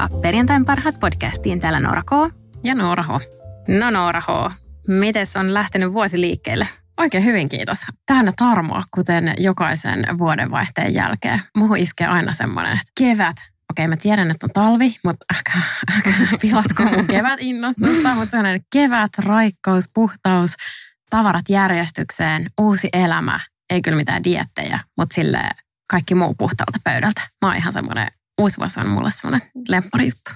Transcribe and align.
tervetuloa 0.00 0.22
perjantain 0.22 0.64
parhaat 0.64 1.00
podcastiin. 1.00 1.60
Täällä 1.60 1.80
Noora 1.80 2.02
K. 2.02 2.10
Ja 2.64 2.74
Noora 2.74 3.02
H. 3.02 3.08
No 3.68 3.90
Noora 3.90 4.20
H, 4.20 4.52
mites 4.88 5.36
on 5.36 5.54
lähtenyt 5.54 5.92
vuosi 5.92 6.20
liikkeelle? 6.20 6.68
Oikein 6.96 7.24
hyvin, 7.24 7.48
kiitos. 7.48 7.78
Täynnä 8.06 8.32
tarmoa, 8.36 8.82
kuten 8.94 9.34
jokaisen 9.38 10.06
vuodenvaihteen 10.18 10.94
jälkeen. 10.94 11.40
Muuhun 11.56 11.78
iskee 11.78 12.06
aina 12.06 12.32
semmoinen, 12.32 12.72
että 12.72 12.92
kevät. 12.98 13.36
Okei, 13.70 13.88
mä 13.88 13.96
tiedän, 13.96 14.30
että 14.30 14.46
on 14.46 14.50
talvi, 14.52 14.96
mutta 15.04 15.26
älkää, 15.36 15.62
älkää 15.96 16.38
pilatko 16.40 16.82
mun 16.84 17.06
kevät 17.16 17.40
innostusta. 17.40 18.14
Mutta 18.14 18.30
sellainen 18.30 18.60
kevät, 18.72 19.12
raikkaus, 19.18 19.84
puhtaus, 19.94 20.54
tavarat 21.10 21.48
järjestykseen, 21.48 22.46
uusi 22.60 22.88
elämä. 22.92 23.40
Ei 23.70 23.82
kyllä 23.82 23.96
mitään 23.96 24.24
diettejä, 24.24 24.80
mutta 24.96 25.14
sille 25.14 25.42
kaikki 25.90 26.14
muu 26.14 26.34
puhtaalta 26.38 26.78
pöydältä. 26.84 27.20
Mä 27.42 27.48
oon 27.48 27.56
ihan 27.56 27.72
semmoinen 27.72 28.08
uusi 28.40 28.58
vuosi 28.58 28.80
on 28.80 28.88
mulle 28.88 29.10
semmoinen 29.10 29.48
lemppari 29.68 30.04
juttu. 30.04 30.30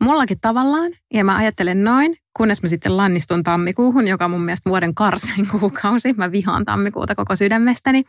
Mullakin 0.00 0.40
tavallaan, 0.40 0.92
ja 1.14 1.24
mä 1.24 1.36
ajattelen 1.36 1.84
noin, 1.84 2.16
kunnes 2.36 2.62
mä 2.62 2.68
sitten 2.68 2.96
lannistun 2.96 3.42
tammikuuhun, 3.42 4.08
joka 4.08 4.24
on 4.24 4.30
mun 4.30 4.44
mielestä 4.44 4.70
vuoden 4.70 4.94
karsein 4.94 5.46
kuukausi. 5.50 6.12
Mä 6.12 6.32
vihaan 6.32 6.64
tammikuuta 6.64 7.14
koko 7.14 7.36
sydämestäni, 7.36 8.04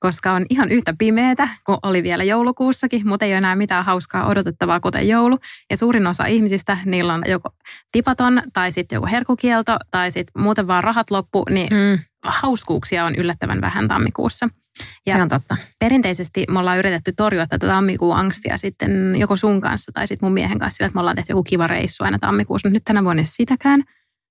koska 0.00 0.32
on 0.32 0.46
ihan 0.50 0.70
yhtä 0.70 0.94
pimeätä 0.98 1.48
kuin 1.66 1.78
oli 1.82 2.02
vielä 2.02 2.24
joulukuussakin, 2.24 3.08
mutta 3.08 3.26
ei 3.26 3.32
ole 3.32 3.38
enää 3.38 3.56
mitään 3.56 3.84
hauskaa 3.84 4.26
odotettavaa 4.26 4.80
kuten 4.80 5.08
joulu. 5.08 5.38
Ja 5.70 5.76
suurin 5.76 6.06
osa 6.06 6.26
ihmisistä, 6.26 6.78
niillä 6.84 7.14
on 7.14 7.22
joko 7.26 7.50
tipaton 7.92 8.42
tai 8.52 8.72
sitten 8.72 8.96
joku 8.96 9.06
herkukielto 9.06 9.76
tai 9.90 10.10
sitten 10.10 10.42
muuten 10.42 10.66
vaan 10.66 10.84
rahat 10.84 11.10
loppu, 11.10 11.44
niin 11.50 11.68
mm. 11.72 11.98
hauskuuksia 12.24 13.04
on 13.04 13.14
yllättävän 13.14 13.60
vähän 13.60 13.88
tammikuussa. 13.88 14.48
Ja 15.06 15.16
se 15.16 15.22
on 15.22 15.28
totta. 15.28 15.56
Perinteisesti 15.78 16.44
me 16.50 16.58
ollaan 16.58 16.78
yritetty 16.78 17.12
torjua 17.16 17.46
tätä 17.46 17.66
tammikuun 17.66 18.16
angstia 18.16 18.56
sitten 18.56 19.16
joko 19.16 19.36
sun 19.36 19.60
kanssa 19.60 19.92
tai 19.92 20.06
sitten 20.06 20.26
mun 20.26 20.34
miehen 20.34 20.58
kanssa 20.58 20.76
sillä, 20.76 20.86
että 20.86 20.96
me 20.96 21.00
ollaan 21.00 21.16
tehty 21.16 21.32
joku 21.32 21.42
kiva 21.42 21.66
reissu 21.66 22.04
aina 22.04 22.18
tammikuussa, 22.18 22.68
mutta 22.68 22.76
nyt 22.76 22.84
tänä 22.84 23.04
vuonna 23.04 23.22
sitäkään. 23.26 23.82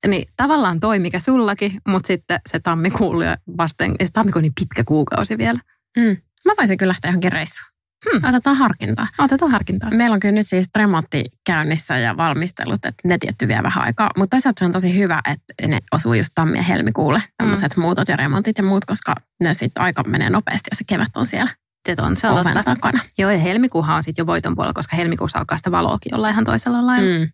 Niin 0.07 0.27
tavallaan 0.37 0.79
toi, 0.79 0.99
mikä 0.99 1.19
sullakin, 1.19 1.71
mutta 1.87 2.07
sitten 2.07 2.39
se 2.49 2.59
tammikuun 2.59 3.23
vasten, 3.57 3.95
se 4.03 4.11
tammikuun 4.13 4.39
on 4.39 4.43
niin 4.43 4.53
pitkä 4.59 4.83
kuukausi 4.83 5.37
vielä. 5.37 5.59
Mm. 5.97 6.17
Mä 6.45 6.53
voisin 6.57 6.77
kyllä 6.77 6.89
lähteä 6.89 7.09
johonkin 7.09 7.31
reissuun. 7.31 7.71
Hmm. 8.05 8.29
Otetaan 8.29 8.55
harkintaa. 8.55 9.07
Otetaan 9.19 9.51
harkintaa. 9.51 9.89
Meillä 9.89 10.13
on 10.13 10.19
kyllä 10.19 10.35
nyt 10.35 10.47
siis 10.47 10.69
remontti 10.75 11.25
käynnissä 11.45 11.97
ja 11.97 12.17
valmistelut, 12.17 12.85
että 12.85 13.07
ne 13.07 13.17
tietty 13.17 13.47
vie 13.47 13.63
vähän 13.63 13.83
aikaa. 13.83 14.09
Mutta 14.17 14.35
toisaalta 14.35 14.59
se 14.59 14.65
on 14.65 14.71
tosi 14.71 14.97
hyvä, 14.97 15.21
että 15.31 15.67
ne 15.67 15.79
osuu 15.91 16.13
just 16.13 16.31
tammi- 16.35 16.57
ja 16.57 16.63
helmikuulle, 16.63 17.23
tämmöiset 17.37 17.75
hmm. 17.75 17.81
muutot 17.81 18.07
ja 18.07 18.15
remontit 18.15 18.57
ja 18.57 18.63
muut, 18.63 18.85
koska 18.85 19.15
ne 19.39 19.53
sitten 19.53 19.83
aika 19.83 20.03
menee 20.03 20.29
nopeasti 20.29 20.67
ja 20.71 20.75
se 20.75 20.83
kevät 20.87 21.17
on 21.17 21.25
siellä. 21.25 21.51
Se 21.85 21.95
on, 22.01 22.17
se 22.17 22.27
on 22.27 22.43
totta. 22.43 22.63
takana. 22.63 22.99
Joo, 23.17 23.31
ja 23.31 23.37
helmikuuhan 23.37 23.95
on 23.95 24.03
sitten 24.03 24.23
jo 24.23 24.27
voiton 24.27 24.55
puolella, 24.55 24.73
koska 24.73 24.95
helmikuussa 24.95 25.39
alkaa 25.39 25.57
sitä 25.57 25.71
valoakin 25.71 26.15
olla 26.15 26.29
ihan 26.29 26.43
toisella 26.45 26.85
lailla. 26.85 27.17
Hmm. 27.17 27.29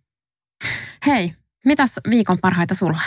Hei, 1.05 1.33
mitäs 1.65 1.99
viikon 2.09 2.37
parhaita 2.41 2.75
sulla? 2.75 3.02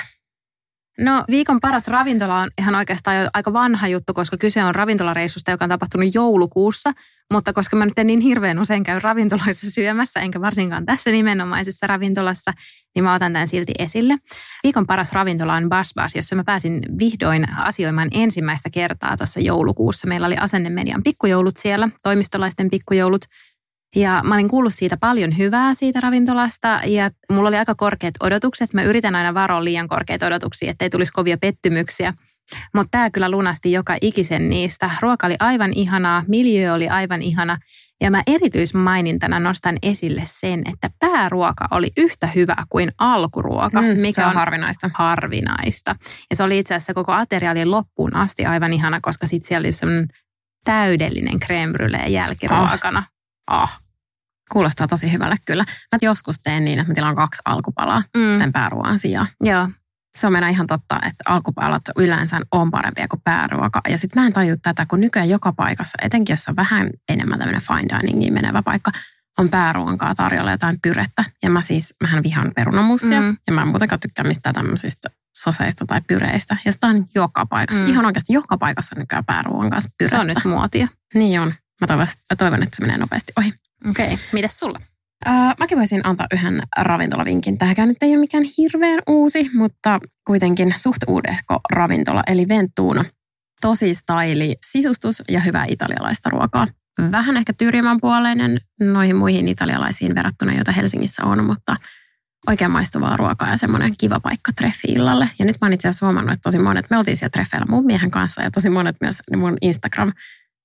No 0.99 1.25
viikon 1.31 1.61
paras 1.61 1.89
ravintola 1.89 2.39
on 2.39 2.49
ihan 2.59 2.75
oikeastaan 2.75 3.17
jo 3.17 3.31
aika 3.35 3.53
vanha 3.53 3.89
juttu, 3.89 4.15
koska 4.15 4.37
kyse 4.37 4.65
on 4.65 4.75
ravintolareissusta, 4.75 5.51
joka 5.51 5.65
on 5.65 5.69
tapahtunut 5.69 6.15
joulukuussa. 6.15 6.93
Mutta 7.33 7.53
koska 7.53 7.77
mä 7.77 7.85
nyt 7.85 7.99
en 7.99 8.07
niin 8.07 8.21
hirveän 8.21 8.59
usein 8.59 8.85
käy 8.85 9.01
ravintoloissa 9.03 9.71
syömässä, 9.71 10.21
enkä 10.21 10.41
varsinkaan 10.41 10.87
tässä 10.87 11.11
nimenomaisessa 11.11 11.87
ravintolassa, 11.87 12.53
niin 12.95 13.05
mä 13.05 13.15
otan 13.15 13.33
tämän 13.33 13.49
silti 13.49 13.73
esille. 13.79 14.17
Viikon 14.63 14.87
paras 14.87 15.13
ravintola 15.13 15.55
on 15.55 15.69
Bas 15.69 15.93
Bas, 15.95 16.15
jossa 16.15 16.37
mä 16.37 16.45
pääsin 16.45 16.83
vihdoin 16.99 17.59
asioimaan 17.59 18.09
ensimmäistä 18.13 18.71
kertaa 18.71 19.17
tuossa 19.17 19.41
joulukuussa. 19.41 20.07
Meillä 20.07 20.27
oli 20.27 20.37
Asennemedian 20.37 21.03
pikkujoulut 21.03 21.57
siellä, 21.57 21.89
toimistolaisten 22.03 22.71
pikkujoulut. 22.71 23.25
Ja 23.97 24.21
mä 24.25 24.35
olin 24.35 24.49
kuullut 24.49 24.75
siitä 24.75 24.97
paljon 24.97 25.39
hyvää 25.39 25.75
siitä 25.75 26.01
ravintolasta 26.01 26.81
ja 26.87 27.11
mulla 27.33 27.49
oli 27.49 27.57
aika 27.57 27.75
korkeat 27.75 28.15
odotukset. 28.21 28.75
Mä 28.75 28.83
yritän 28.83 29.15
aina 29.15 29.35
varoa 29.35 29.65
liian 29.65 29.89
korkeita 29.89 30.27
odotuksia, 30.27 30.71
ettei 30.71 30.91
tulisi 30.91 31.13
kovia 31.13 31.39
pettymyksiä. 31.39 32.15
Mutta 32.75 32.89
tämä 32.91 33.11
kyllä 33.11 33.31
lunasti 33.31 33.73
joka 33.73 33.97
ikisen 34.01 34.49
niistä. 34.49 34.91
Ruoka 35.01 35.27
oli 35.27 35.37
aivan 35.41 35.73
ihanaa, 35.75 36.25
miljö 36.29 36.75
oli 36.75 36.89
aivan 36.89 37.23
ihana. 37.23 37.59
Ja 38.01 38.11
mä 38.11 38.23
erityismainintana 38.27 39.41
nostan 39.41 39.77
esille 39.83 40.23
sen, 40.25 40.63
että 40.73 40.91
pääruoka 40.99 41.69
oli 41.71 41.91
yhtä 41.97 42.27
hyvä 42.27 42.57
kuin 42.69 42.93
alkuruoka, 42.99 43.83
mm, 43.83 44.01
mikä 44.01 44.23
on, 44.23 44.29
on 44.29 44.35
harvinaista. 44.35 44.91
harvinaista. 44.95 45.97
Ja 46.31 46.37
se 46.37 46.43
oli 46.43 46.59
itse 46.59 46.75
asiassa 46.75 46.95
koko 46.95 47.13
ateriaalin 47.13 47.71
loppuun 47.71 48.17
asti 48.17 48.47
aivan 48.47 48.73
ihana, 48.73 48.99
koska 49.03 49.27
sitten 49.27 49.49
siellä 49.49 49.67
oli 49.67 49.73
semmoinen 49.73 50.09
täydellinen 50.65 51.41
creme 51.41 52.09
jälkiruokana. 52.09 52.99
Oh 52.99 53.20
ah, 53.51 53.81
kuulostaa 54.53 54.89
tosi 54.89 55.13
hyvälle 55.13 55.37
kyllä. 55.45 55.65
Mä 55.93 55.99
joskus 56.03 56.39
teen 56.39 56.65
niin, 56.65 56.79
että 56.79 56.91
mä 56.91 56.95
tilaan 56.95 57.17
kaksi 57.17 57.43
alkupalaa 57.45 58.03
mm. 58.17 58.39
sen 58.39 58.53
pääruoan 58.53 58.99
sijaan. 58.99 59.29
Joo. 59.41 59.69
Se 60.17 60.27
on 60.27 60.33
meidän 60.33 60.51
ihan 60.51 60.67
totta, 60.67 61.01
että 61.07 61.25
alkupalat 61.27 61.83
yleensä 61.97 62.41
on 62.53 62.71
parempia 62.71 63.09
kuin 63.09 63.21
pääruoka. 63.25 63.81
Ja 63.89 63.99
sitten 63.99 64.23
mä 64.23 64.27
en 64.27 64.33
taju 64.33 64.57
tätä, 64.63 64.87
kun 64.87 65.01
nykyään 65.01 65.29
joka 65.29 65.53
paikassa, 65.53 65.99
etenkin 66.03 66.33
jos 66.33 66.49
on 66.49 66.57
vähän 66.57 66.91
enemmän 67.09 67.39
tämmöinen 67.39 67.63
fine 67.63 67.99
diningiin 68.01 68.35
menevä 68.35 68.63
paikka, 68.63 68.91
on 69.39 69.49
pääruoankaa 69.49 70.15
tarjolla 70.15 70.51
jotain 70.51 70.79
pyrettä. 70.83 71.25
Ja 71.43 71.51
mä 71.51 71.61
siis, 71.61 71.95
mähän 72.01 72.23
vihan 72.23 72.53
perunamussia. 72.57 73.21
Mm. 73.21 73.37
Ja 73.47 73.53
mä 73.53 73.63
en 73.63 73.69
muutenkaan 73.69 74.01
tykkää 74.01 74.25
mistään 74.25 74.55
tämmöisistä 74.55 75.09
soseista 75.37 75.87
tai 75.87 76.01
pyreistä. 76.07 76.57
Ja 76.65 76.73
sitä 76.73 76.87
on 76.87 77.05
joka 77.15 77.47
paikassa. 77.47 77.85
Mm. 77.85 77.91
Ihan 77.91 78.07
oikeasti 78.07 78.33
joka 78.33 78.59
paikassa 78.59 78.95
on 78.97 79.01
nykyään 79.01 79.25
pääruoan 79.25 79.71
kanssa 79.71 79.91
pyrettä. 79.99 80.17
Se 80.17 80.21
on 80.21 80.27
nyt 80.27 80.45
muotia. 80.45 80.89
Niin 81.15 81.41
on. 81.41 81.55
Mä 81.81 81.87
toivon, 81.87 82.07
mä 82.31 82.37
toivon 82.37 82.63
että 82.63 82.77
se 82.77 82.83
menee 82.83 82.99
nopeasti 82.99 83.33
ohi. 83.39 83.53
Okei, 83.91 84.07
okay. 84.07 84.19
mitäs 84.33 84.59
sulla? 84.59 84.81
Öö, 85.27 85.33
mäkin 85.59 85.79
voisin 85.79 86.07
antaa 86.07 86.27
yhden 86.33 86.63
ravintolavinkin. 86.77 87.59
Tämäkään 87.59 87.89
nyt 87.89 88.03
ei 88.03 88.11
ole 88.11 88.21
mikään 88.21 88.45
hirveän 88.59 89.01
uusi, 89.07 89.51
mutta 89.55 90.01
kuitenkin 90.27 90.75
suht 90.77 91.03
uudehko 91.07 91.61
ravintola, 91.73 92.23
eli 92.27 92.49
Ventuuno. 92.49 93.05
Tosi 93.61 93.95
staili, 93.95 94.57
sisustus 94.71 95.23
ja 95.29 95.41
hyvää 95.41 95.65
italialaista 95.69 96.31
ruokaa. 96.31 96.67
Vähän 97.11 97.37
ehkä 97.37 97.53
tyrjimän 97.53 98.01
puoleinen 98.01 98.61
noihin 98.81 99.17
muihin 99.17 99.49
italialaisiin 99.49 100.15
verrattuna, 100.15 100.53
joita 100.53 100.73
Helsingissä 100.73 101.25
on, 101.25 101.45
mutta 101.45 101.77
oikein 102.47 102.71
maistuvaa 102.71 103.17
ruokaa 103.17 103.51
ja 103.51 103.57
semmoinen 103.57 103.95
kiva 103.99 104.21
paikka 104.21 104.53
treffi-illalle. 104.53 105.29
Ja 105.39 105.45
nyt 105.45 105.57
mä 105.61 105.67
oon 105.67 105.73
itse 105.73 105.89
asiassa 105.89 106.07
huomannut, 106.07 106.33
että 106.33 106.43
tosi 106.43 106.59
monet, 106.59 106.91
me 106.91 106.99
oltiin 106.99 107.17
siellä 107.17 107.31
treffeillä 107.31 107.67
mun 107.69 107.87
miehen 107.87 108.11
kanssa 108.11 108.43
ja 108.43 108.51
tosi 108.51 108.71
monet 108.71 108.97
myös 109.01 109.23
mun 109.37 109.57
Instagram 109.61 110.13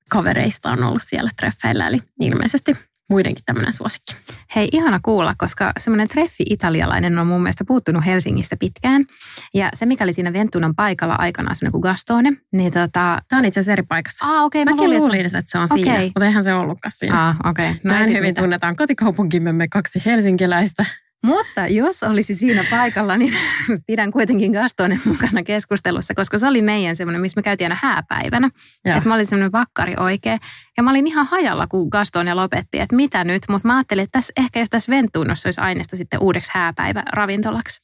kavereista 0.09 0.71
on 0.71 0.83
ollut 0.83 1.01
siellä 1.05 1.29
treffeillä, 1.39 1.87
eli 1.87 1.99
ilmeisesti 2.19 2.75
muidenkin 3.09 3.43
tämmöinen 3.45 3.73
suosikki. 3.73 4.15
Hei, 4.55 4.69
ihana 4.71 4.99
kuulla, 5.03 5.35
koska 5.37 5.71
semmoinen 5.79 6.07
treffi 6.07 6.43
italialainen 6.49 7.19
on 7.19 7.27
mun 7.27 7.41
mielestä 7.41 7.65
puuttunut 7.65 8.05
Helsingistä 8.05 8.55
pitkään. 8.59 9.05
Ja 9.53 9.69
se, 9.73 9.85
mikä 9.85 10.03
oli 10.03 10.13
siinä 10.13 10.33
Ventunan 10.33 10.75
paikalla 10.75 11.15
aikanaan 11.15 11.55
semmoinen 11.55 11.71
kuin 11.71 11.81
Gastone, 11.81 12.33
niin 12.53 12.73
tota... 12.73 13.21
Tämä 13.29 13.39
on 13.39 13.45
itse 13.45 13.59
asiassa 13.59 13.71
eri 13.71 13.83
paikassa. 13.83 14.25
Ah, 14.25 14.43
okei. 14.45 14.63
Okay, 14.63 14.73
Mäkin 14.73 14.89
luulin, 14.89 15.01
luulin, 15.01 15.25
että 15.25 15.41
se 15.45 15.57
on 15.57 15.63
okay. 15.63 15.77
siinä, 15.77 16.03
mutta 16.03 16.25
eihän 16.25 16.43
se 16.43 16.53
ollutkaan 16.53 16.91
siinä. 16.91 17.27
Ah, 17.27 17.37
okei. 17.43 17.69
Okay. 17.69 17.79
No 17.83 17.93
Näin 17.93 18.07
hyvin 18.07 18.23
mitä? 18.23 18.41
tunnetaan 18.41 18.75
kotikaupunkimme 18.75 19.53
me 19.53 19.67
kaksi 19.67 20.01
helsinkiläistä. 20.05 20.85
Mutta 21.25 21.67
jos 21.67 22.03
olisi 22.03 22.35
siinä 22.35 22.65
paikalla, 22.69 23.17
niin 23.17 23.33
pidän 23.87 24.11
kuitenkin 24.11 24.51
Gastonen 24.51 25.01
mukana 25.05 25.43
keskustelussa, 25.43 26.13
koska 26.13 26.37
se 26.37 26.47
oli 26.47 26.61
meidän 26.61 26.95
semmoinen, 26.95 27.21
missä 27.21 27.39
me 27.39 27.43
käytiin 27.43 27.65
aina 27.71 27.79
hääpäivänä. 27.81 28.49
Että 28.85 29.09
mä 29.09 29.15
olin 29.15 29.25
semmoinen 29.25 29.51
vakkari 29.51 29.93
oikein. 29.97 30.39
Ja 30.77 30.83
mä 30.83 30.89
olin 30.89 31.07
ihan 31.07 31.25
hajalla, 31.25 31.67
kun 31.67 31.87
Gastone 31.91 32.33
lopetti, 32.33 32.79
että 32.79 32.95
mitä 32.95 33.23
nyt. 33.23 33.43
Mutta 33.49 33.67
mä 33.67 33.75
ajattelin, 33.75 34.03
että 34.03 34.19
tässä, 34.19 34.33
ehkä 34.37 34.59
jos 34.59 34.69
tässä 34.69 34.91
Ventuunossa 34.91 35.47
olisi 35.47 35.61
aineesta 35.61 35.97
sitten 35.97 36.21
uudeksi 36.21 36.51
hääpäivä 36.53 37.03
ravintolaksi. 37.13 37.81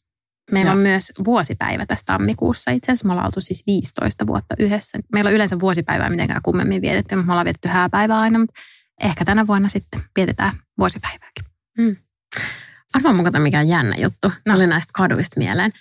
Meillä 0.52 0.70
ja. 0.70 0.74
on 0.74 0.80
myös 0.80 1.12
vuosipäivä 1.26 1.86
tässä 1.86 2.06
tammikuussa. 2.06 2.72
Itse 2.72 2.92
asiassa 2.92 3.08
me 3.08 3.12
ollaan 3.12 3.28
oltu 3.28 3.42
siis 3.42 3.64
15 3.68 4.28
vuotta 4.28 4.56
yhdessä. 4.60 5.00
Meillä 5.14 5.28
on 5.28 5.34
yleensä 5.34 5.60
vuosipäivää 5.60 6.10
mitenkään 6.10 6.42
kummemmin 6.42 6.82
vietetty. 6.82 7.16
Me 7.16 7.22
ollaan 7.22 7.46
vietetty 7.46 7.68
hääpäivää 7.68 8.20
aina, 8.20 8.40
mutta 8.40 8.62
ehkä 9.04 9.26
tänä 9.26 9.48
vuonna 9.48 9.70
sitten 9.70 10.02
vietetään 10.16 10.54
vuosipäivääkin. 10.80 11.46
Hmm. 11.82 11.96
Arvaa 12.94 13.14
mukaan 13.14 13.42
mikä 13.42 13.62
jännä 13.62 13.96
juttu. 13.98 14.32
No. 14.46 14.56
Oli 14.56 14.68
näistä 14.68 14.92
kaduista 14.94 15.40
mieleen. 15.40 15.72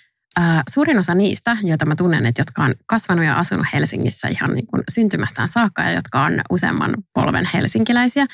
Suurin 0.69 0.99
osa 0.99 1.15
niistä, 1.15 1.57
joita 1.63 1.85
mä 1.85 1.95
tunnen, 1.95 2.25
että 2.25 2.41
jotka 2.41 2.63
on 2.63 2.75
kasvanut 2.85 3.25
ja 3.25 3.39
asunut 3.39 3.65
Helsingissä 3.73 4.27
ihan 4.27 4.53
niin 4.53 4.67
kuin 4.67 4.83
syntymästään 4.91 5.47
saakka 5.47 5.83
ja 5.83 5.91
jotka 5.91 6.23
on 6.23 6.41
useamman 6.49 6.95
polven 7.13 7.49
helsinkiläisiä, 7.53 8.25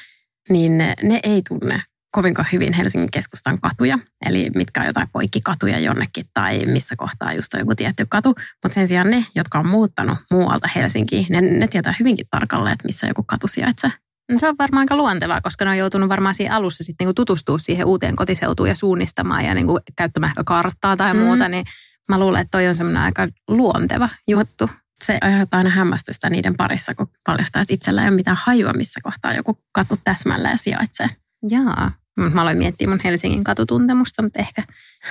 niin 0.50 0.78
ne, 0.78 0.94
ne 1.04 1.20
ei 1.24 1.42
tunne 1.48 1.82
kovinkaan 2.12 2.48
hyvin 2.52 2.74
Helsingin 2.74 3.12
keskustan 3.12 3.62
katuja, 3.62 4.00
eli 4.26 4.50
mitkä 4.56 4.82
on 4.82 4.88
jotain 4.88 5.10
poikkikatuja 5.14 5.80
jonnekin 5.80 6.26
tai 6.34 6.66
missä 6.66 6.96
kohtaa 6.96 7.34
just 7.34 7.54
on 7.54 7.60
joku 7.60 7.76
tietty 7.76 8.06
katu. 8.10 8.30
Mutta 8.64 8.74
sen 8.76 8.88
sijaan 8.88 9.10
ne, 9.10 9.26
jotka 9.36 9.60
on 9.60 9.68
muuttanut 9.68 10.18
muualta 10.32 10.70
Helsinkiin, 10.76 11.26
ne, 11.30 11.42
ne 11.42 11.68
tietää 11.68 11.96
hyvinkin 12.00 12.26
tarkalleen, 12.32 12.74
että 12.74 12.88
missä 12.88 13.08
joku 13.08 13.24
katu 13.24 13.48
sijaitsee. 13.48 13.92
No 14.32 14.40
se 14.40 14.50
on 14.50 14.56
varmaan 14.60 14.82
aika 14.82 14.96
luontevaa, 14.96 15.42
koska 15.42 15.66
ne 15.66 15.72
on 15.72 15.78
joutunut 15.78 16.10
varmaan 16.10 16.36
siinä 16.36 16.56
alussa 16.56 16.84
sitten 16.84 17.06
niinku 17.06 17.14
tutustua 17.14 17.58
siihen 17.58 17.86
uuteen 17.86 18.16
kotiseutuun 18.16 18.70
ja 18.70 18.76
suunnistamaan 18.76 19.46
ja 19.46 19.54
niinku 19.54 19.80
käyttämään 19.96 20.30
ehkä 20.30 20.44
karttaa 20.44 20.98
tai 20.98 21.14
mm. 21.14 21.20
muuta, 21.20 21.48
niin 21.48 21.66
mä 22.10 22.20
luulen, 22.20 22.42
että 22.42 22.52
toi 22.52 22.68
on 22.68 22.76
semmoinen 22.76 23.02
aika 23.02 23.28
luonteva 23.48 24.10
juttu. 24.28 24.70
Se 25.04 25.18
aiheuttaa 25.22 25.58
aina 25.58 25.70
hämmästystä 25.70 26.30
niiden 26.30 26.58
parissa, 26.58 26.96
kun 26.96 27.08
paljastaa, 27.26 27.62
että 27.62 27.74
itsellä 27.74 28.02
ei 28.02 28.08
ole 28.08 28.16
mitään 28.16 28.38
hajua, 28.42 28.74
missä 28.74 29.00
kohtaa 29.04 29.34
joku 29.34 29.60
katu 29.72 30.00
täsmälleen 30.04 30.58
sijaitsee. 30.58 31.08
Jaa. 31.50 31.92
Mä 32.34 32.42
aloin 32.42 32.58
miettiä 32.58 32.88
mun 32.88 33.00
Helsingin 33.04 33.44
katutuntemusta, 33.44 34.22
mutta 34.22 34.40
ehkä, 34.40 34.64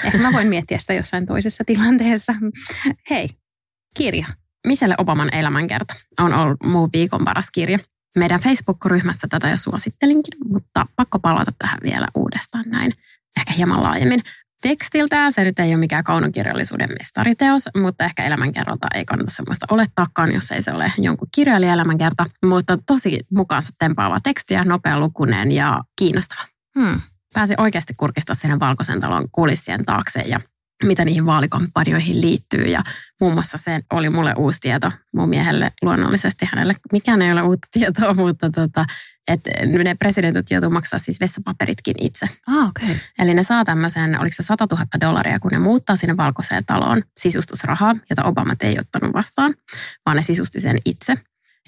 ehkä 0.05 0.19
mä 0.19 0.33
voin 0.33 0.49
miettiä 0.49 0.79
sitä 0.79 0.95
jossain 0.95 1.27
toisessa 1.27 1.65
tilanteessa. 1.67 2.35
Hei, 3.11 3.29
kirja. 3.97 4.27
Michelle 4.67 4.95
Obaman 4.99 5.35
elämänkerta 5.35 5.95
on 6.21 6.35
ollut 6.35 6.63
muu 6.65 6.89
viikon 6.93 7.25
paras 7.25 7.51
kirja. 7.51 7.79
Meidän 8.17 8.41
Facebook-ryhmästä 8.41 9.27
tätä 9.31 9.49
jo 9.49 9.57
suosittelinkin, 9.57 10.35
mutta 10.49 10.87
pakko 10.97 11.19
palata 11.19 11.53
tähän 11.59 11.79
vielä 11.83 12.09
uudestaan 12.15 12.65
näin, 12.67 12.93
ehkä 13.37 13.53
hieman 13.53 13.83
laajemmin. 13.83 14.23
Tekstiltään 14.63 15.33
se 15.33 15.45
nyt 15.45 15.59
ei 15.59 15.69
ole 15.71 15.77
mikään 15.77 16.05
kaunokirjallisuuden 16.05 16.89
mestariteos, 16.99 17.63
mutta 17.77 18.05
ehkä 18.05 18.25
elämänkerralta 18.25 18.87
ei 18.95 19.05
kannata 19.05 19.35
semmoista 19.35 19.67
olettaakaan, 19.71 20.35
jos 20.35 20.51
ei 20.51 20.63
se 20.63 20.73
ole 20.73 20.93
jonkun 20.99 21.29
kirjailijan 21.35 21.75
elämänkerta, 21.75 22.27
mutta 22.45 22.79
tosi 22.87 23.21
mukaansa 23.31 23.73
tempaava 23.79 24.21
tekstiä, 24.23 24.65
nopea 24.65 25.01
lukuneen 25.01 25.53
ja 25.53 25.85
kiinnostava. 25.99 26.43
Hmm. 26.79 27.01
Pääsi 27.35 27.55
oikeasti 27.59 27.95
kurkistaa 27.97 28.35
sinne 28.35 28.61
Valkoisen 28.61 29.01
talon 29.01 29.31
kulissien 29.33 29.85
taakse 29.85 30.21
ja 30.21 30.41
mitä 30.84 31.05
niihin 31.05 31.26
vaalikampanjoihin 31.26 32.20
liittyy. 32.20 32.64
Ja 32.64 32.82
muun 33.20 33.34
muassa 33.34 33.58
se 33.58 33.81
oli 33.93 34.11
mulle 34.11 34.34
uusi 34.37 34.61
tieto 34.61 34.93
mun 35.14 35.28
miehelle 35.28 35.73
luonnollisesti. 35.82 36.49
Hänelle 36.52 36.75
mikään 36.93 37.23
ei 37.23 37.32
ole 37.32 37.43
uutta 37.43 37.69
tietoa, 37.73 38.14
mutta 38.25 38.50
tota, 38.50 38.84
että 39.28 39.50
ne 39.67 39.94
presidentit 39.94 40.50
joutuu 40.50 40.70
maksaa 40.70 40.99
siis 40.99 41.20
vessapaperitkin 41.20 41.94
itse. 42.00 42.26
Ah, 42.46 42.69
okay. 42.69 42.96
Eli 43.19 43.34
ne 43.34 43.43
saa 43.43 43.64
tämmöisen, 43.64 44.20
oliko 44.20 44.34
se 44.34 44.43
100 44.43 44.67
000 44.70 44.87
dollaria, 45.00 45.38
kun 45.38 45.50
ne 45.50 45.58
muuttaa 45.58 45.96
sinne 45.96 46.17
valkoiseen 46.17 46.64
taloon 46.64 47.02
sisustusrahaa, 47.17 47.94
jota 48.11 48.25
Obama 48.25 48.52
ei 48.61 48.79
ottanut 48.79 49.12
vastaan, 49.12 49.55
vaan 50.06 50.17
ne 50.17 50.22
sisusti 50.22 50.61
sen 50.61 50.79
itse. 50.84 51.14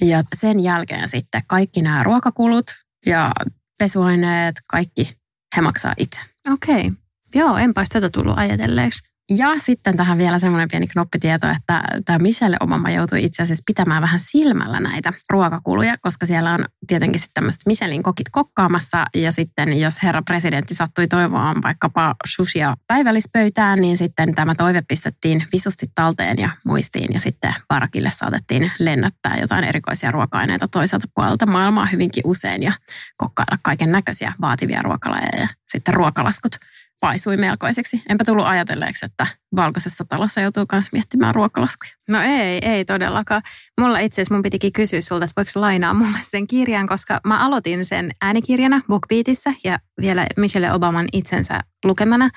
Ja 0.00 0.22
sen 0.36 0.60
jälkeen 0.60 1.08
sitten 1.08 1.42
kaikki 1.46 1.82
nämä 1.82 2.02
ruokakulut 2.02 2.66
ja 3.06 3.32
pesuaineet, 3.78 4.56
kaikki 4.70 5.18
he 5.56 5.60
maksaa 5.60 5.94
itse. 5.98 6.20
Okei. 6.52 6.86
Okay. 6.86 7.07
Joo, 7.34 7.56
enpä 7.56 7.84
tätä 7.92 8.10
tullut 8.10 8.38
ajatelleeksi. 8.38 9.18
Ja 9.30 9.48
sitten 9.58 9.96
tähän 9.96 10.18
vielä 10.18 10.38
semmoinen 10.38 10.68
pieni 10.68 10.86
knoppitieto, 10.86 11.46
että 11.48 11.82
tämä 12.04 12.18
Michelle 12.18 12.56
Obama 12.60 12.90
joutui 12.90 13.24
itse 13.24 13.42
asiassa 13.42 13.62
pitämään 13.66 14.02
vähän 14.02 14.20
silmällä 14.20 14.80
näitä 14.80 15.12
ruokakuluja, 15.30 15.94
koska 16.02 16.26
siellä 16.26 16.52
on 16.52 16.64
tietenkin 16.86 17.20
sitten 17.20 17.34
tämmöiset 17.34 17.60
Michelin 17.66 18.02
kokit 18.02 18.26
kokkaamassa. 18.32 19.04
Ja 19.14 19.32
sitten 19.32 19.80
jos 19.80 20.02
herra 20.02 20.22
presidentti 20.22 20.74
sattui 20.74 21.06
toivomaan 21.06 21.62
vaikkapa 21.62 22.14
sushia 22.26 22.76
päivällispöytään, 22.86 23.80
niin 23.80 23.96
sitten 23.96 24.34
tämä 24.34 24.54
toive 24.54 24.82
pistettiin 24.88 25.44
visusti 25.52 25.86
talteen 25.94 26.38
ja 26.38 26.50
muistiin. 26.64 27.14
Ja 27.14 27.20
sitten 27.20 27.54
Barakille 27.68 28.10
saatettiin 28.10 28.72
lennättää 28.78 29.36
jotain 29.40 29.64
erikoisia 29.64 30.10
ruoka-aineita 30.10 30.68
toiselta 30.68 31.06
puolelta 31.14 31.46
maailmaa 31.46 31.86
hyvinkin 31.86 32.22
usein 32.26 32.62
ja 32.62 32.72
kokkailla 33.16 33.58
kaiken 33.62 33.92
näköisiä 33.92 34.32
vaativia 34.40 34.82
ruokalajeja 34.82 35.40
ja 35.40 35.48
sitten 35.66 35.94
ruokalaskut 35.94 36.52
paisui 37.00 37.36
melkoiseksi. 37.36 38.02
Enpä 38.08 38.24
tullut 38.24 38.46
ajatelleeksi, 38.46 39.06
että 39.06 39.26
valkoisessa 39.56 40.04
talossa 40.08 40.40
joutuu 40.40 40.66
myös 40.72 40.92
miettimään 40.92 41.34
ruokalaskuja. 41.34 41.92
No 42.08 42.22
ei, 42.22 42.58
ei 42.62 42.84
todellakaan. 42.84 43.42
Mulla 43.80 43.98
itse 43.98 44.14
asiassa 44.22 44.34
mun 44.34 44.42
pitikin 44.42 44.72
kysyä 44.72 45.00
sulta, 45.00 45.24
että 45.24 45.32
voiko 45.36 45.50
lainaa 45.54 45.94
mulle 45.94 46.18
sen 46.22 46.46
kirjan, 46.46 46.86
koska 46.86 47.20
mä 47.26 47.46
aloitin 47.46 47.84
sen 47.84 48.10
äänikirjana 48.22 48.80
BookBeatissä 48.88 49.52
ja 49.64 49.78
vielä 50.00 50.26
Michelle 50.36 50.72
Obaman 50.72 51.08
itsensä 51.12 51.60
lukemana 51.84 52.28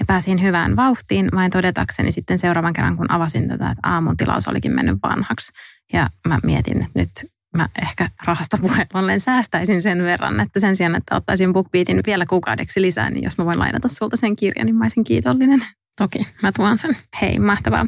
ja 0.00 0.06
pääsin 0.06 0.42
hyvään 0.42 0.76
vauhtiin 0.76 1.28
vain 1.34 1.50
todetakseni 1.50 2.12
sitten 2.12 2.38
seuraavan 2.38 2.72
kerran, 2.72 2.96
kun 2.96 3.10
avasin 3.10 3.48
tätä, 3.48 3.70
että 3.70 3.88
aamun 3.88 4.16
tilaus 4.16 4.48
olikin 4.48 4.74
mennyt 4.74 4.98
vanhaksi. 5.02 5.52
Ja 5.92 6.10
mä 6.28 6.38
mietin, 6.42 6.82
että 6.82 7.00
nyt 7.00 7.10
mä 7.56 7.68
ehkä 7.82 8.08
rahasta 8.26 8.58
puheen 8.92 9.20
säästäisin 9.20 9.82
sen 9.82 10.02
verran, 10.02 10.40
että 10.40 10.60
sen 10.60 10.76
sijaan, 10.76 10.94
että 10.94 11.16
ottaisin 11.16 11.52
BookBeatin 11.52 12.00
vielä 12.06 12.26
kuukaudeksi 12.26 12.82
lisää, 12.82 13.10
niin 13.10 13.24
jos 13.24 13.38
mä 13.38 13.44
voin 13.44 13.58
lainata 13.58 13.88
sulta 13.88 14.16
sen 14.16 14.36
kirjan, 14.36 14.66
niin 14.66 14.76
mä 14.76 14.84
olisin 14.84 15.04
kiitollinen. 15.04 15.60
Toki, 15.98 16.26
mä 16.42 16.52
tuon 16.52 16.78
sen. 16.78 16.96
Hei, 17.20 17.38
mahtavaa. 17.38 17.86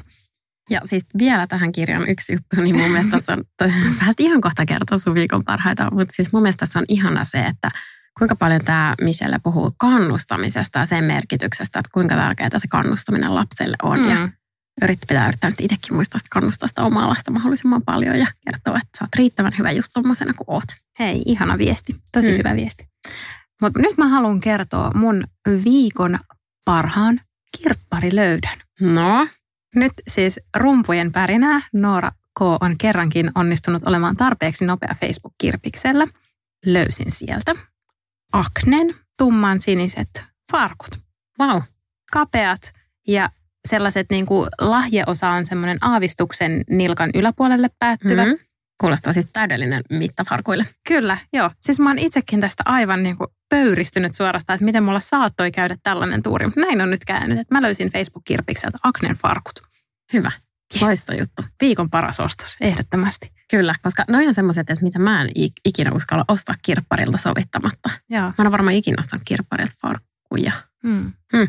Ja 0.70 0.80
siis 0.84 1.04
vielä 1.18 1.46
tähän 1.46 1.72
kirjaan 1.72 2.08
yksi 2.08 2.32
juttu, 2.32 2.62
niin 2.62 2.76
mun 2.76 2.90
mielestä 2.90 3.10
tässä 3.10 3.32
on, 3.32 3.44
vähän 4.00 4.14
ihan 4.18 4.40
kohta 4.40 4.66
kertoa 4.66 4.98
sun 4.98 5.14
viikon 5.14 5.44
parhaita, 5.44 5.90
mutta 5.90 6.14
siis 6.16 6.32
mun 6.32 6.42
mielestä 6.42 6.66
tässä 6.66 6.78
on 6.78 6.84
ihana 6.88 7.24
se, 7.24 7.38
että 7.40 7.70
kuinka 8.18 8.36
paljon 8.36 8.60
tämä 8.64 8.94
Michelle 9.00 9.38
puhuu 9.42 9.74
kannustamisesta 9.78 10.78
ja 10.78 10.86
sen 10.86 11.04
merkityksestä, 11.04 11.78
että 11.78 11.90
kuinka 11.92 12.14
tärkeää 12.14 12.58
se 12.58 12.68
kannustaminen 12.68 13.34
lapselle 13.34 13.76
on. 13.82 14.00
Mm. 14.00 14.10
Ja 14.10 14.28
yritti 14.82 15.06
pitää 15.08 15.28
yrittänyt 15.28 15.60
itsekin 15.60 15.94
muistaa 15.94 16.18
sitä 16.18 16.28
kannustaa 16.30 16.68
sitä 16.68 16.82
omaa 16.82 17.08
lasta 17.08 17.30
mahdollisimman 17.30 17.82
paljon 17.82 18.18
ja 18.18 18.26
kertoa, 18.44 18.76
että 18.76 18.98
sä 18.98 19.04
oot 19.04 19.14
riittävän 19.16 19.52
hyvä 19.58 19.70
just 19.70 19.90
tommosena 19.92 20.34
kuin 20.34 20.50
oot. 20.50 20.64
Hei, 20.98 21.22
ihana 21.26 21.58
viesti. 21.58 21.96
Tosi 22.12 22.30
mm. 22.30 22.38
hyvä 22.38 22.56
viesti. 22.56 22.88
Mutta 23.62 23.80
nyt 23.80 23.96
mä 23.98 24.08
haluan 24.08 24.40
kertoa 24.40 24.90
mun 24.94 25.24
viikon 25.64 26.18
parhaan 26.64 27.20
kirpparilöydön. 27.58 28.58
No? 28.80 29.28
Nyt 29.74 29.92
siis 30.08 30.40
rumpujen 30.56 31.12
pärinää 31.12 31.60
Noora 31.72 32.10
K. 32.38 32.42
on 32.42 32.78
kerrankin 32.78 33.30
onnistunut 33.34 33.86
olemaan 33.86 34.16
tarpeeksi 34.16 34.64
nopea 34.64 34.94
Facebook-kirpiksellä. 35.00 36.06
Löysin 36.66 37.12
sieltä 37.12 37.54
Aknen 38.32 38.94
tumman 39.18 39.60
siniset 39.60 40.24
farkut. 40.50 40.98
Wow. 41.40 41.62
Kapeat 42.12 42.72
ja 43.08 43.30
sellaiset 43.68 44.06
niin 44.10 44.26
kuin 44.26 44.48
lahjeosa 44.60 45.30
on 45.30 45.46
semmoinen 45.46 45.78
aavistuksen 45.80 46.64
nilkan 46.70 47.10
yläpuolelle 47.14 47.68
päättyvä. 47.78 48.24
Mm-hmm. 48.24 48.38
Kuulostaa 48.80 49.12
siis 49.12 49.26
täydellinen 49.32 49.82
mitta 49.90 50.24
farkuille. 50.28 50.66
Kyllä, 50.88 51.18
joo. 51.32 51.50
Siis 51.60 51.80
mä 51.80 51.90
oon 51.90 51.98
itsekin 51.98 52.40
tästä 52.40 52.62
aivan 52.66 53.02
niin 53.02 53.16
kuin 53.16 53.28
pöyristynyt 53.48 54.14
suorastaan, 54.14 54.54
että 54.54 54.64
miten 54.64 54.82
mulla 54.82 55.00
saattoi 55.00 55.52
käydä 55.52 55.76
tällainen 55.82 56.22
tuuri. 56.22 56.46
Näin 56.56 56.80
on 56.80 56.90
nyt 56.90 57.04
käynyt, 57.04 57.38
että 57.38 57.54
mä 57.54 57.62
löysin 57.62 57.90
Facebook-kirpikseltä 57.92 58.78
Aknen 58.82 59.16
farkut. 59.16 59.62
Hyvä. 60.12 60.30
Yes. 60.82 61.04
Juttu. 61.18 61.42
Viikon 61.60 61.90
paras 61.90 62.20
ostos, 62.20 62.56
ehdottomasti. 62.60 63.30
Kyllä, 63.50 63.74
koska 63.82 64.04
noin 64.08 64.28
on 64.28 64.34
semmoiset, 64.34 64.70
että 64.70 64.84
mitä 64.84 64.98
mä 64.98 65.22
en 65.22 65.30
ikinä 65.64 65.92
uskalla 65.94 66.24
ostaa 66.28 66.54
kirpparilta 66.62 67.18
sovittamatta. 67.18 67.90
Joo. 68.10 68.32
Mä 68.38 68.44
en 68.44 68.52
varmaan 68.52 68.74
ikinä 68.74 68.96
ostanut 68.98 69.22
kirpparilta 69.24 69.74
farkkuja. 69.82 70.52
Hmm. 70.82 71.12
Hmm. 71.36 71.48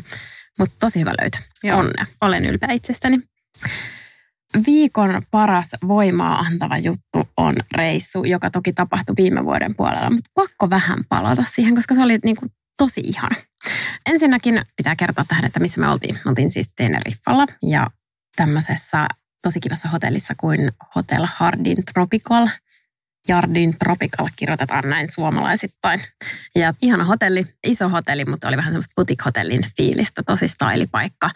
Mutta 0.58 0.76
tosi 0.80 1.00
hyvä 1.00 1.12
löytö. 1.20 1.38
Joo. 1.64 1.78
Onne. 1.78 2.06
Olen 2.20 2.44
ylpeä 2.44 2.72
itsestäni. 2.72 3.18
Viikon 4.66 5.22
paras 5.30 5.70
voimaa 5.88 6.38
antava 6.38 6.78
juttu 6.78 7.32
on 7.36 7.56
reissu, 7.76 8.24
joka 8.24 8.50
toki 8.50 8.72
tapahtui 8.72 9.14
viime 9.16 9.44
vuoden 9.44 9.76
puolella, 9.76 10.10
mutta 10.10 10.30
pakko 10.34 10.70
vähän 10.70 10.98
palata 11.08 11.42
siihen, 11.42 11.74
koska 11.74 11.94
se 11.94 12.02
oli 12.02 12.18
niin 12.24 12.36
kuin 12.36 12.48
tosi 12.76 13.00
ihana. 13.04 13.36
Ensinnäkin 14.06 14.62
pitää 14.76 14.96
kertoa 14.96 15.24
tähän, 15.28 15.44
että 15.44 15.60
missä 15.60 15.80
me 15.80 15.88
oltiin. 15.88 16.14
Me 16.24 16.28
oltiin 16.28 16.50
siis 16.50 16.74
Teneriffalla 16.76 17.46
ja 17.62 17.90
tämmöisessä 18.36 19.06
tosi 19.42 19.60
kivassa 19.60 19.88
hotellissa 19.88 20.34
kuin 20.40 20.72
Hotel 20.96 21.26
Hardin 21.36 21.84
Tropical– 21.92 22.48
Jardin 23.28 23.78
Tropical 23.78 24.28
kirjoitetaan 24.36 24.90
näin 24.90 25.12
suomalaisittain. 25.12 26.00
Ja 26.54 26.74
ihana 26.82 27.04
hotelli, 27.04 27.46
iso 27.66 27.88
hotelli, 27.88 28.24
mutta 28.24 28.48
oli 28.48 28.56
vähän 28.56 28.72
semmoista 28.72 28.94
boutique-hotellin 28.96 29.66
fiilistä, 29.76 30.22
tosi 30.26 30.48
stylipaikka. 30.48 31.30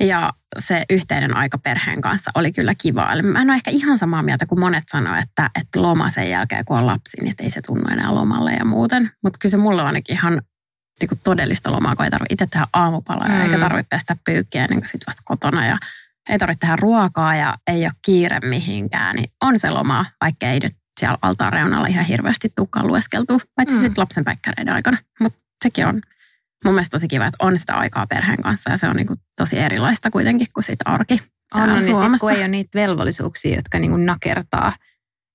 Ja 0.00 0.32
se 0.58 0.84
yhteinen 0.90 1.36
aika 1.36 1.58
perheen 1.58 2.00
kanssa 2.00 2.30
oli 2.34 2.52
kyllä 2.52 2.74
kiva. 2.82 3.08
Mä 3.22 3.42
en 3.42 3.50
ole 3.50 3.56
ehkä 3.56 3.70
ihan 3.70 3.98
samaa 3.98 4.22
mieltä 4.22 4.46
kuin 4.46 4.60
monet 4.60 4.84
sanoivat, 4.90 5.24
että, 5.28 5.50
että 5.60 5.82
loma 5.82 6.10
sen 6.10 6.30
jälkeen 6.30 6.64
kun 6.64 6.78
on 6.78 6.86
lapsi, 6.86 7.16
niin 7.22 7.34
ei 7.40 7.50
se 7.50 7.62
tunnu 7.62 7.88
enää 7.90 8.14
lomalle 8.14 8.52
ja 8.52 8.64
muuten. 8.64 9.10
Mutta 9.22 9.38
kyllä 9.38 9.50
se 9.50 9.56
mulle 9.56 9.82
on 9.82 9.86
ainakin 9.86 10.16
ihan 10.16 10.42
niin 11.00 11.08
kuin 11.08 11.20
todellista 11.24 11.72
lomaa, 11.72 11.96
kun 11.96 12.04
ei 12.04 12.10
tarvitse 12.10 12.34
itse 12.34 12.46
tehdä 12.46 12.66
aamupalaa 12.72 13.28
mm. 13.28 13.40
eikä 13.40 13.58
tarvitse 13.58 13.88
pestä 13.88 14.16
pyykkiä 14.24 14.62
ennen 14.62 14.78
kuin 14.78 14.88
sitten 14.88 15.06
vasta 15.06 15.22
kotona. 15.24 15.66
Ja 15.66 15.78
ei 16.28 16.38
tarvitse 16.38 16.60
tehdä 16.60 16.76
ruokaa 16.76 17.36
ja 17.36 17.54
ei 17.66 17.84
ole 17.84 17.92
kiire 18.02 18.40
mihinkään, 18.40 19.16
niin 19.16 19.28
on 19.42 19.58
se 19.58 19.70
loma, 19.70 20.06
vaikka 20.20 20.46
ei 20.46 20.60
nyt 20.60 20.72
siellä 21.00 21.18
altaan 21.22 21.52
reunalla 21.52 21.86
ihan 21.86 22.04
hirveästi 22.04 22.48
tukkaan 22.56 22.86
lueskeltu, 22.86 23.40
paitsi 23.54 23.76
mm. 23.76 23.80
sitten 23.80 24.02
lapsen 24.02 24.24
päikkäreiden 24.24 24.74
aikana. 24.74 24.96
Mutta 25.20 25.38
sekin 25.64 25.86
on 25.86 26.00
mun 26.64 26.74
mielestä 26.74 26.94
tosi 26.94 27.08
kiva, 27.08 27.26
että 27.26 27.46
on 27.46 27.58
sitä 27.58 27.74
aikaa 27.74 28.06
perheen 28.06 28.42
kanssa 28.42 28.70
ja 28.70 28.76
se 28.76 28.88
on 28.88 28.96
niinku 28.96 29.14
tosi 29.36 29.58
erilaista 29.58 30.10
kuitenkin 30.10 30.46
kuin 30.54 30.64
sit 30.64 30.78
arki. 30.84 31.20
On, 31.54 31.68
niin 31.68 31.82
sit, 31.82 31.94
kun 32.20 32.32
ei 32.32 32.38
ole 32.38 32.48
niitä 32.48 32.78
velvollisuuksia, 32.78 33.56
jotka 33.56 33.78
niinku 33.78 33.96
nakertaa. 33.96 34.72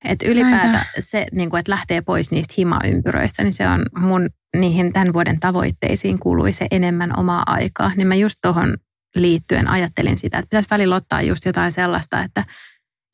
Että 0.05 0.25
ylipäätään 0.27 0.86
se, 1.00 1.25
niinku, 1.31 1.55
että 1.55 1.71
lähtee 1.71 2.01
pois 2.01 2.31
niistä 2.31 2.53
himaympyröistä, 2.57 3.43
niin 3.43 3.53
se 3.53 3.67
on 3.67 3.86
mun 3.98 4.29
niihin 4.57 4.93
tämän 4.93 5.13
vuoden 5.13 5.39
tavoitteisiin 5.39 6.19
kuului 6.19 6.53
se 6.53 6.67
enemmän 6.71 7.19
omaa 7.19 7.43
aikaa, 7.45 7.91
niin 7.95 8.07
mä 8.07 8.15
just 8.15 8.36
tuohon 8.41 8.77
liittyen 9.15 9.68
ajattelin 9.68 10.18
sitä, 10.18 10.38
että 10.38 10.50
pitäisi 10.50 10.70
välillä 10.72 10.96
ottaa 10.96 11.22
just 11.22 11.46
jotain 11.46 11.72
sellaista, 11.72 12.20
että 12.20 12.44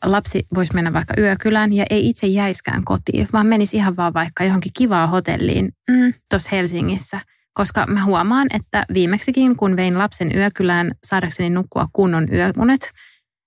lapsi 0.04 0.46
voisi 0.56 0.74
mennä 0.74 0.94
vaikka 0.94 1.13
yökylään 1.18 1.74
ja 1.74 1.86
ei 1.89 2.10
itse 2.10 2.27
jäiskään 2.27 2.84
kotiin, 2.84 3.27
vaan 3.34 3.48
menisi 3.48 3.77
ihan 3.77 3.96
vaan 3.96 4.13
vaikka 4.13 4.44
johonkin 4.44 4.72
kivaa 4.77 5.08
hotelliin 5.08 5.72
mm. 5.89 6.13
tuossa 6.30 6.50
Helsingissä. 6.51 7.22
Koska 7.54 7.86
mä 7.86 8.04
huomaan, 8.04 8.48
että 8.54 8.86
viimeksikin 8.94 9.56
kun 9.56 9.75
vein 9.75 9.98
lapsen 9.98 10.36
yökylään 10.36 10.92
saadakseni 11.06 11.50
nukkua 11.50 11.88
kunnon 11.94 12.27
yömunet, 12.34 12.92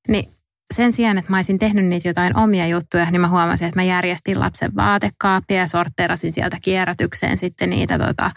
niin 0.08 0.30
sen 0.74 0.92
sijaan, 0.92 1.18
että 1.18 1.30
mä 1.30 1.36
olisin 1.36 1.58
tehnyt 1.58 1.84
niitä 1.84 2.08
jotain 2.08 2.36
omia 2.36 2.66
juttuja, 2.66 3.10
niin 3.10 3.20
mä 3.20 3.28
huomasin, 3.28 3.66
että 3.66 3.78
mä 3.78 3.84
järjestin 3.84 4.40
lapsen 4.40 4.74
vaatekaappia 4.76 5.56
ja 5.56 5.66
sortterasin 5.66 6.32
sieltä 6.32 6.58
kierrätykseen 6.62 7.38
sitten 7.38 7.70
niitä 7.70 7.98
tota, 7.98 8.30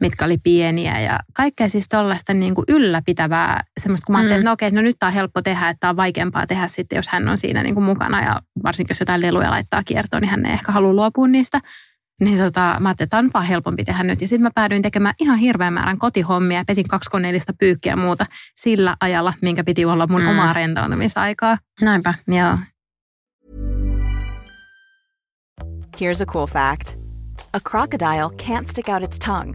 mitkä 0.00 0.24
oli 0.24 0.38
pieniä 0.44 1.00
ja 1.00 1.18
kaikkea 1.34 1.68
siis 1.68 1.88
tuollaista 1.88 2.34
niin 2.34 2.54
kuin 2.54 2.64
ylläpitävää 2.68 3.64
semmoista, 3.80 4.06
kun 4.06 4.12
mä 4.12 4.18
ajattelin, 4.18 4.36
mm. 4.36 4.40
että 4.40 4.50
no 4.50 4.52
okei, 4.52 4.70
no 4.70 4.80
nyt 4.80 4.96
tämä 4.98 5.08
on 5.08 5.14
helppo 5.14 5.42
tehdä, 5.42 5.68
että 5.68 5.80
tämä 5.80 5.90
on 5.90 5.96
vaikeampaa 5.96 6.46
tehdä 6.46 6.68
sitten, 6.68 6.96
jos 6.96 7.08
hän 7.08 7.28
on 7.28 7.38
siinä 7.38 7.62
niin 7.62 7.74
kuin 7.74 7.84
mukana 7.84 8.22
ja 8.24 8.42
varsinkin 8.62 8.90
jos 8.90 9.00
jotain 9.00 9.20
leluja 9.20 9.50
laittaa 9.50 9.82
kiertoon, 9.84 10.20
niin 10.20 10.30
hän 10.30 10.46
ei 10.46 10.52
ehkä 10.52 10.72
halua 10.72 10.92
luopua 10.92 11.28
niistä. 11.28 11.60
Niin 12.20 12.38
tota, 12.38 12.60
mä 12.60 12.88
ajattelin, 12.88 12.90
että 12.90 13.06
tämä 13.06 13.18
on 13.18 13.30
vaan 13.34 13.44
helpompi 13.44 13.84
tehdä 13.84 14.02
nyt. 14.02 14.20
Ja 14.20 14.28
sitten 14.28 14.42
mä 14.42 14.50
päädyin 14.54 14.82
tekemään 14.82 15.14
ihan 15.20 15.38
hirveän 15.38 15.72
määrän 15.72 15.98
kotihommia, 15.98 16.64
pesin 16.66 16.88
kaksikoneellista 16.88 17.52
pyykkiä 17.60 17.92
ja 17.92 17.96
muuta 17.96 18.26
sillä 18.54 18.96
ajalla, 19.00 19.34
minkä 19.42 19.64
piti 19.64 19.84
olla 19.84 20.06
mun 20.06 20.22
mm. 20.22 20.28
omaa 20.28 20.52
rentoutumisaikaa. 20.52 21.58
Näinpä. 21.80 22.14
Joo. 22.28 22.58
Here's 26.00 26.22
a 26.22 26.26
cool 26.26 26.46
fact. 26.46 26.96
A 27.52 27.60
crocodile 27.60 28.30
can't 28.36 28.66
stick 28.66 28.88
out 28.88 29.02
its 29.02 29.18
tongue. 29.18 29.54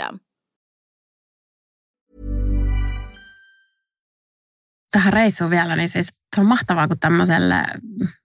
Tähän 4.91 5.13
reissuun 5.13 5.51
vielä, 5.51 5.75
niin 5.75 5.89
siis 5.89 6.07
se 6.35 6.41
on 6.41 6.47
mahtavaa, 6.47 6.87
kun 6.87 6.99
tämmöiselle 6.99 7.63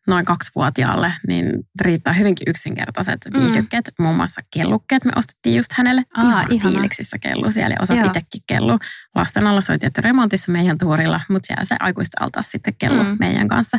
noin 0.07 0.25
kaksivuotiaalle 0.25 1.13
niin 1.27 1.47
riittää 1.81 2.13
hyvinkin 2.13 2.49
yksinkertaiset 2.51 3.21
mm. 3.35 3.41
viihdykkeet. 3.41 3.93
Muun 3.99 4.17
muassa 4.17 4.41
kellukkeet 4.55 5.05
me 5.05 5.13
ostettiin 5.17 5.57
just 5.57 5.73
hänelle. 5.73 6.03
Aa, 6.17 6.25
ihan 6.25 6.53
ihana. 6.53 6.71
fiiliksissä 6.71 7.19
kellu 7.19 7.51
siellä 7.51 7.75
ja 7.75 7.83
osasi 7.83 8.07
itsekin 8.07 8.41
kellu. 8.47 8.79
Lasten 9.15 9.47
alla 9.47 9.61
se 9.61 9.73
oli 9.73 9.79
tietty 9.79 10.01
remontissa 10.01 10.53
meidän 10.53 10.79
tuurilla, 10.79 11.21
mutta 11.29 11.47
siellä 11.47 11.65
se 11.65 11.77
aikuista 11.81 12.25
altaa 12.25 12.43
sitten 12.43 12.75
kellu 12.79 13.03
mm. 13.03 13.17
meidän 13.21 13.49
kanssa. 13.49 13.79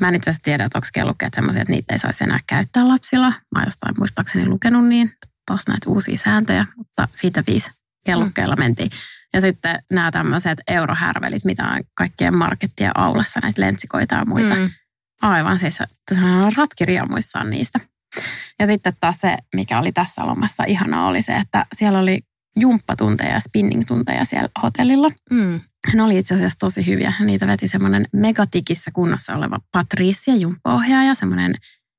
Mä 0.00 0.08
en 0.08 0.14
itse 0.14 0.30
asiassa 0.30 0.44
tiedä, 0.44 0.64
että 0.64 0.78
onko 0.78 0.88
kellukkeet 0.94 1.34
semmoisia, 1.34 1.62
että 1.62 1.72
niitä 1.72 1.94
ei 1.94 1.98
saisi 1.98 2.24
enää 2.24 2.40
käyttää 2.46 2.88
lapsilla. 2.88 3.28
Mä 3.28 3.58
oon 3.58 3.64
jostain 3.66 3.94
muistaakseni 3.98 4.46
lukenut 4.46 4.86
niin 4.86 5.12
taas 5.48 5.68
näitä 5.68 5.90
uusia 5.90 6.16
sääntöjä, 6.16 6.66
mutta 6.76 7.08
siitä 7.12 7.42
viisi 7.46 7.70
kellukkeella 8.06 8.54
mm. 8.54 8.62
mentiin. 8.62 8.90
Ja 9.32 9.40
sitten 9.40 9.82
nämä 9.92 10.10
tämmöiset 10.10 10.60
eurohärvelit, 10.68 11.44
mitä 11.44 11.64
on 11.64 11.80
kaikkien 11.94 12.36
markettien 12.36 12.98
aulassa, 12.98 13.40
näitä 13.42 13.60
lentsikoita 13.60 14.14
ja 14.14 14.24
muita. 14.24 14.54
Mm. 14.54 14.70
Aivan 15.22 15.58
siis 15.58 15.78
ratkiriemuissaan 16.56 17.50
niistä. 17.50 17.80
Ja 18.58 18.66
sitten 18.66 18.92
taas 19.00 19.16
se, 19.20 19.36
mikä 19.54 19.78
oli 19.78 19.92
tässä 19.92 20.26
lomassa 20.26 20.64
ihanaa, 20.66 21.06
oli 21.06 21.22
se, 21.22 21.32
että 21.32 21.66
siellä 21.76 21.98
oli 21.98 22.20
jumppatunteja 22.56 23.32
ja 23.32 23.40
spinning-tunteja 23.40 24.24
siellä 24.24 24.48
hotellilla. 24.62 25.08
Mm. 25.30 25.60
Ne 25.94 26.02
oli 26.02 26.18
itse 26.18 26.34
asiassa 26.34 26.58
tosi 26.58 26.86
hyviä. 26.86 27.12
Niitä 27.20 27.46
veti 27.46 27.68
semmoinen 27.68 28.06
megatikissä 28.12 28.90
kunnossa 28.94 29.36
oleva 29.36 29.60
Patricia 29.72 30.36
jumppaohjaaja, 30.36 31.14
semmoinen 31.14 31.54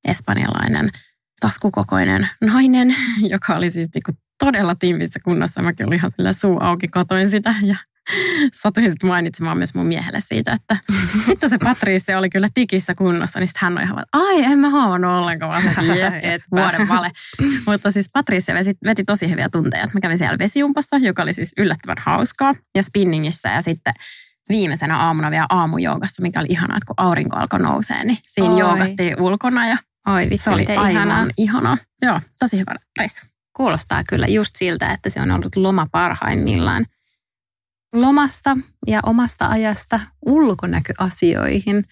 espanjalainen– 0.08 0.90
taskukokoinen 1.40 2.30
nainen, 2.42 2.96
joka 3.22 3.56
oli 3.56 3.70
siis 3.70 3.90
niinku 3.96 4.12
todella 4.40 4.76
tiivissä 4.76 5.20
kunnossa. 5.26 5.62
Mäkin 5.62 5.88
olin 5.88 6.00
ihan 6.00 6.12
sillä 6.12 6.34
suu 6.34 6.58
auki, 6.62 6.88
katoin 6.88 7.30
sitä 7.30 7.56
ja 7.62 7.76
satuin 8.54 8.90
sitten 8.90 9.08
mainitsemaan 9.08 9.58
myös 9.58 9.76
mun 9.76 9.86
miehelle 9.86 10.20
siitä, 10.20 10.54
että 10.54 10.78
vittu 11.28 11.50
se 11.50 11.58
Patrice 11.58 12.18
oli 12.18 12.30
kyllä 12.30 12.50
tikissä 12.54 12.96
kunnossa, 12.96 13.40
niin 13.40 13.48
sitten 13.48 13.62
hän 13.62 13.78
on 13.78 13.84
ihan 13.84 14.06
ai 14.14 14.44
en 14.44 14.60
mä 14.60 14.70
huomannut 14.70 15.12
ollenkaan, 15.12 15.52
vaan 15.52 15.64
et 16.24 16.42
vuoden 16.52 16.88
vale. 16.88 17.12
Mutta 17.68 17.92
siis 17.92 18.10
Patrice 18.14 18.54
veti, 18.54 18.74
veti 18.86 19.04
tosi 19.04 19.30
hyviä 19.30 19.50
tunteja. 19.50 19.86
Mä 19.94 20.00
kävin 20.00 20.18
siellä 20.18 20.38
vesijumpassa, 20.40 20.98
joka 20.98 21.22
oli 21.22 21.34
siis 21.34 21.54
yllättävän 21.58 21.98
hauskaa, 22.00 22.56
ja 22.76 22.84
spinningissä 22.84 23.50
ja 23.50 23.62
sitten 23.62 23.94
viimeisenä 24.50 24.98
aamuna 24.98 25.32
vielä 25.32 25.46
aamujoogassa, 25.50 26.22
mikä 26.22 26.40
oli 26.40 26.48
ihanaa, 26.50 26.78
että 26.78 26.88
kun 26.88 26.94
aurinko 26.98 27.36
alkoi 27.36 27.60
nousee, 27.60 28.04
niin 28.04 28.18
siinä 28.28 28.54
Oi. 28.54 28.60
joogattiin 28.60 29.22
ulkona 29.22 29.68
ja 29.68 29.78
Oi 30.16 30.30
vitsi, 30.30 30.44
se 30.44 30.54
oli 30.54 30.66
aivan 30.68 30.92
ihanaa. 30.92 31.28
ihanaa. 31.38 31.78
Joo, 32.02 32.20
tosi 32.40 32.60
hyvä 32.60 32.76
reissu. 32.98 33.26
Kuulostaa 33.56 34.04
kyllä 34.10 34.28
just 34.28 34.56
siltä, 34.56 34.94
että 34.94 35.10
se 35.10 35.22
on 35.22 35.32
ollut 35.32 35.56
loma 35.56 35.88
parhaimmillaan. 35.92 36.86
Lomasta 37.94 38.58
ja 38.88 39.00
omasta 39.04 39.48
ajasta 39.48 40.00
ulkonäköasioihin 40.26 41.84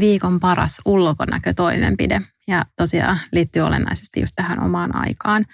viikon 0.00 0.40
paras 0.40 0.80
ulkonäkötoimenpide. 0.84 2.22
Ja 2.48 2.64
tosiaan 2.76 3.18
liittyy 3.32 3.62
olennaisesti 3.62 4.20
just 4.20 4.32
tähän 4.36 4.62
omaan 4.62 4.96
aikaan. 4.96 5.44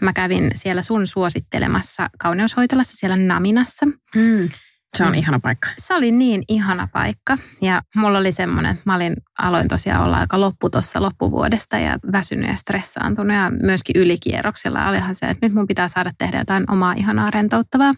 Mä 0.00 0.12
kävin 0.12 0.50
siellä 0.54 0.82
sun 0.82 1.06
suosittelemassa 1.06 2.10
kauneushoitolassa 2.18 2.96
siellä 2.96 3.16
Naminassa. 3.16 3.86
Hmm. 4.14 4.48
Se 4.96 5.04
on 5.04 5.08
mm. 5.08 5.14
ihana 5.14 5.40
paikka. 5.42 5.68
Se 5.78 5.94
oli 5.94 6.10
niin 6.10 6.42
ihana 6.48 6.88
paikka. 6.92 7.38
Ja 7.62 7.82
mulla 7.96 8.18
oli 8.18 8.32
semmoinen, 8.32 8.70
että 8.70 8.82
mä 8.86 8.94
olin, 8.94 9.16
aloin 9.38 9.68
tosiaan 9.68 10.04
olla 10.04 10.18
aika 10.18 10.40
loppu 10.40 10.70
tuossa 10.70 11.02
loppuvuodesta 11.02 11.78
ja 11.78 11.96
väsynyt 12.12 12.50
ja 12.50 12.56
stressaantunut 12.56 13.36
ja 13.36 13.50
myöskin 13.62 14.02
ylikierroksella. 14.02 14.88
Olihan 14.88 15.14
se, 15.14 15.26
että 15.26 15.46
nyt 15.46 15.54
mun 15.54 15.66
pitää 15.66 15.88
saada 15.88 16.10
tehdä 16.18 16.38
jotain 16.38 16.70
omaa 16.70 16.92
ihanaa 16.92 17.30
rentouttavaa. 17.30 17.94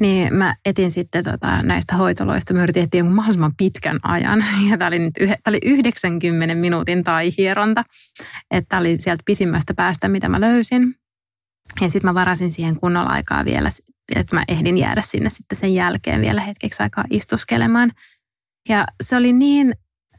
Niin 0.00 0.34
mä 0.34 0.54
etin 0.64 0.90
sitten 0.90 1.24
tota, 1.24 1.62
näistä 1.62 1.96
hoitoloista, 1.96 2.54
mä 2.54 2.62
yritin 2.62 2.82
etsiä 2.82 3.04
mahdollisimman 3.04 3.56
pitkän 3.56 4.00
ajan. 4.02 4.44
Ja 4.70 4.78
tämä 4.78 4.88
oli, 4.88 4.98
nyt 4.98 5.16
yhe, 5.20 5.36
tää 5.44 5.50
oli 5.50 5.58
90 5.64 6.54
minuutin 6.54 7.04
tai 7.04 7.30
hieronta. 7.38 7.84
Että 8.50 8.68
tämä 8.68 8.80
oli 8.80 8.96
sieltä 9.00 9.22
pisimmästä 9.26 9.74
päästä, 9.74 10.08
mitä 10.08 10.28
mä 10.28 10.40
löysin. 10.40 10.94
Ja 11.80 11.90
sitten 11.90 12.10
mä 12.10 12.14
varasin 12.14 12.52
siihen 12.52 12.76
kunnolla 12.76 13.10
aikaa 13.10 13.44
vielä 13.44 13.70
että 14.16 14.36
mä 14.36 14.44
ehdin 14.48 14.78
jäädä 14.78 15.02
sinne 15.02 15.30
sitten 15.30 15.58
sen 15.58 15.74
jälkeen 15.74 16.20
vielä 16.20 16.40
hetkeksi 16.40 16.82
aikaa 16.82 17.04
istuskelemaan. 17.10 17.90
Ja 18.68 18.86
se 19.02 19.16
oli 19.16 19.32
niin 19.32 19.74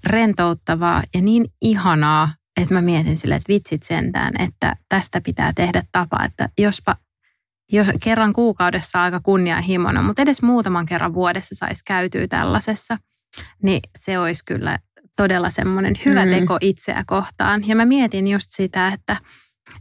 rentouttavaa 0.05 1.03
ja 1.13 1.21
niin 1.21 1.45
ihanaa, 1.61 2.29
että 2.61 2.73
mä 2.73 2.81
mietin 2.81 3.17
sille, 3.17 3.35
että 3.35 3.53
vitsit 3.53 3.83
sentään, 3.83 4.41
että 4.41 4.75
tästä 4.89 5.21
pitää 5.21 5.53
tehdä 5.53 5.83
tapa, 5.91 6.23
että 6.25 6.49
jospa 6.57 6.95
jos 7.71 7.87
kerran 8.03 8.33
kuukaudessa 8.33 9.01
aika 9.01 9.19
kunnianhimoinen, 9.19 10.03
mutta 10.03 10.21
edes 10.21 10.41
muutaman 10.41 10.85
kerran 10.85 11.13
vuodessa 11.13 11.55
saisi 11.55 11.83
käytyä 11.87 12.27
tällaisessa, 12.27 12.97
niin 13.63 13.81
se 13.99 14.19
olisi 14.19 14.45
kyllä 14.45 14.79
todella 15.15 15.49
semmoinen 15.49 15.93
hyvä 16.05 16.25
mm. 16.25 16.31
teko 16.31 16.57
itseä 16.61 17.03
kohtaan. 17.07 17.67
Ja 17.67 17.75
mä 17.75 17.85
mietin 17.85 18.27
just 18.27 18.49
sitä, 18.49 18.87
että 18.87 19.17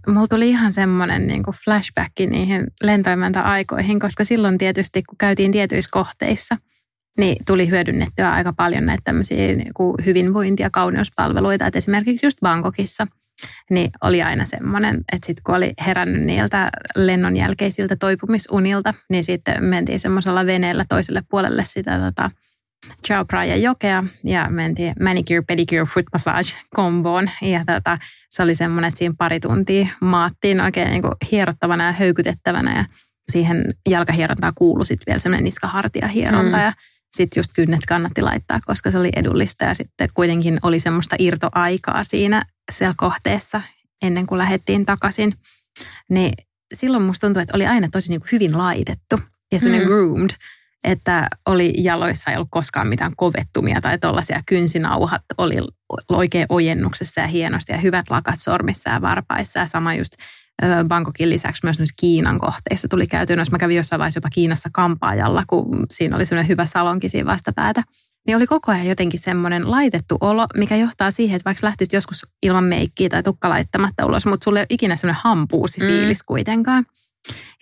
Mulla 0.06 0.26
tuli 0.26 0.48
ihan 0.48 0.72
semmoinen 0.72 1.26
niin 1.26 1.42
kuin 1.42 1.56
flashback 1.64 2.12
niihin 2.30 2.66
lentoimäntä-aikoihin, 2.82 4.00
koska 4.00 4.24
silloin 4.24 4.58
tietysti, 4.58 5.02
kun 5.02 5.18
käytiin 5.18 5.52
tietyissä 5.52 5.88
kohteissa, 5.92 6.56
niin 7.18 7.36
tuli 7.46 7.70
hyödynnettyä 7.70 8.32
aika 8.32 8.52
paljon 8.52 8.86
näitä 8.86 9.02
tämmöisiä 9.04 9.46
niin 9.46 9.74
kuin 9.74 9.94
hyvinvointi- 10.04 10.62
ja 10.62 10.70
kauneuspalveluita. 10.70 11.66
Et 11.66 11.76
esimerkiksi 11.76 12.26
just 12.26 12.38
Bangkokissa– 12.40 13.06
niin 13.70 13.90
oli 14.02 14.22
aina 14.22 14.44
semmoinen, 14.44 14.94
että 15.12 15.26
sitten 15.26 15.42
kun 15.44 15.54
oli 15.54 15.72
herännyt 15.86 16.22
niiltä 16.22 16.70
lennon 16.96 17.36
jälkeisiltä 17.36 17.96
toipumisunilta, 17.96 18.94
niin 19.10 19.24
sitten 19.24 19.64
mentiin 19.64 20.00
semmoisella 20.00 20.46
veneellä 20.46 20.84
toiselle 20.88 21.22
puolelle 21.30 21.64
sitä 21.64 21.98
tota, 21.98 22.30
Chao 23.06 23.24
Phraya 23.24 23.56
jokea 23.56 24.04
ja 24.24 24.50
mentiin 24.50 24.94
manicure, 25.02 25.42
pedicure, 25.42 25.84
foot 25.84 26.06
massage 26.12 26.52
komboon. 26.74 27.30
Ja 27.42 27.64
tota, 27.66 27.98
se 28.30 28.42
oli 28.42 28.54
semmoinen, 28.54 28.88
että 28.88 28.98
siinä 28.98 29.14
pari 29.18 29.40
tuntia 29.40 29.86
maattiin 30.00 30.60
oikein 30.60 30.90
niin 30.90 31.02
kuin 31.02 31.14
hierottavana 31.30 31.84
ja 31.84 31.92
höykytettävänä 31.92 32.76
ja 32.76 32.84
siihen 33.32 33.64
jalkahierontaan 33.88 34.52
kuului 34.54 34.86
sitten 34.86 35.04
vielä 35.06 35.20
semmoinen 35.20 35.44
niskahartia 35.44 36.08
hieronta 36.08 36.56
mm. 36.56 36.62
ja 36.62 36.72
sitten 37.12 37.40
just 37.40 37.50
kynnet 37.54 37.86
kannatti 37.88 38.22
laittaa, 38.22 38.60
koska 38.66 38.90
se 38.90 38.98
oli 38.98 39.10
edullista 39.16 39.64
ja 39.64 39.74
sitten 39.74 40.08
kuitenkin 40.14 40.58
oli 40.62 40.80
semmoista 40.80 41.16
irtoaikaa 41.18 42.04
siinä 42.04 42.44
siellä 42.72 42.94
kohteessa 42.96 43.60
ennen 44.02 44.26
kuin 44.26 44.38
lähdettiin 44.38 44.86
takaisin. 44.86 45.34
Niin 46.10 46.32
silloin 46.74 47.02
musta 47.02 47.26
tuntui, 47.26 47.42
että 47.42 47.56
oli 47.56 47.66
aina 47.66 47.88
tosi 47.92 48.08
niin 48.08 48.20
kuin 48.20 48.32
hyvin 48.32 48.58
laitettu 48.58 49.20
ja 49.52 49.60
semmoinen 49.60 49.88
mm. 49.88 49.92
groomed, 49.94 50.30
että 50.84 51.28
oli 51.46 51.72
jaloissa 51.76 52.30
ei 52.30 52.36
ollut 52.36 52.48
koskaan 52.50 52.88
mitään 52.88 53.12
kovettumia 53.16 53.80
tai 53.80 53.98
tuollaisia 53.98 54.40
kynsinauhat 54.46 55.22
oli 55.38 55.56
oikein 56.10 56.46
ojennuksessa 56.48 57.20
ja 57.20 57.26
hienosti 57.26 57.72
ja 57.72 57.78
hyvät 57.78 58.10
lakat 58.10 58.40
sormissa 58.40 58.90
ja 58.90 59.00
varpaissa 59.00 59.60
ja 59.60 59.66
sama 59.66 59.94
just 59.94 60.12
Bangkokin 60.88 61.30
lisäksi 61.30 61.66
myös 61.66 61.78
noissa 61.78 61.94
Kiinan 62.00 62.38
kohteissa 62.38 62.88
tuli 62.88 63.06
käyty. 63.06 63.36
Mä 63.50 63.58
kävin 63.58 63.76
jossain 63.76 63.98
vaiheessa 63.98 64.18
jopa 64.18 64.30
Kiinassa 64.30 64.68
kampaajalla, 64.72 65.42
kun 65.46 65.86
siinä 65.90 66.16
oli 66.16 66.26
semmoinen 66.26 66.48
hyvä 66.48 66.66
salonki 66.66 67.08
siinä 67.08 67.26
vastapäätä. 67.26 67.82
Niin 68.26 68.36
oli 68.36 68.46
koko 68.46 68.72
ajan 68.72 68.86
jotenkin 68.86 69.20
semmoinen 69.20 69.70
laitettu 69.70 70.16
olo, 70.20 70.46
mikä 70.56 70.76
johtaa 70.76 71.10
siihen, 71.10 71.36
että 71.36 71.44
vaikka 71.44 71.66
lähtisit 71.66 71.92
joskus 71.92 72.26
ilman 72.42 72.64
meikkiä 72.64 73.08
tai 73.08 73.22
tukka 73.22 73.48
laittamatta 73.48 74.06
ulos, 74.06 74.26
mutta 74.26 74.44
sulle 74.44 74.58
ei 74.58 74.62
ole 74.62 74.66
ikinä 74.70 74.96
semmoinen 74.96 75.22
hampuusi 75.24 75.80
fiilis 75.80 76.18
mm. 76.22 76.26
kuitenkaan. 76.26 76.84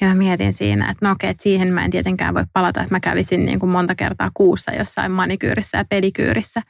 Ja 0.00 0.09
mä 0.09 0.14
mietin 0.14 0.52
siinä, 0.52 0.90
että 0.90 1.07
no 1.07 1.12
okei, 1.12 1.31
että 1.31 1.42
siihen 1.42 1.75
mä 1.75 1.85
en 1.85 1.90
tietenkään 1.90 2.35
voi 2.35 2.45
palata, 2.52 2.81
että 2.81 2.95
mä 2.95 3.00
kävisin 3.00 3.45
niin 3.45 3.61
kuin 3.61 3.71
monta 3.71 3.95
kertaa 3.95 4.31
kuussa 4.35 4.73
jossain 4.73 5.12
manikyyrissä 5.12 5.78
ja 5.78 5.85
pedikyyrissä. 5.88 6.61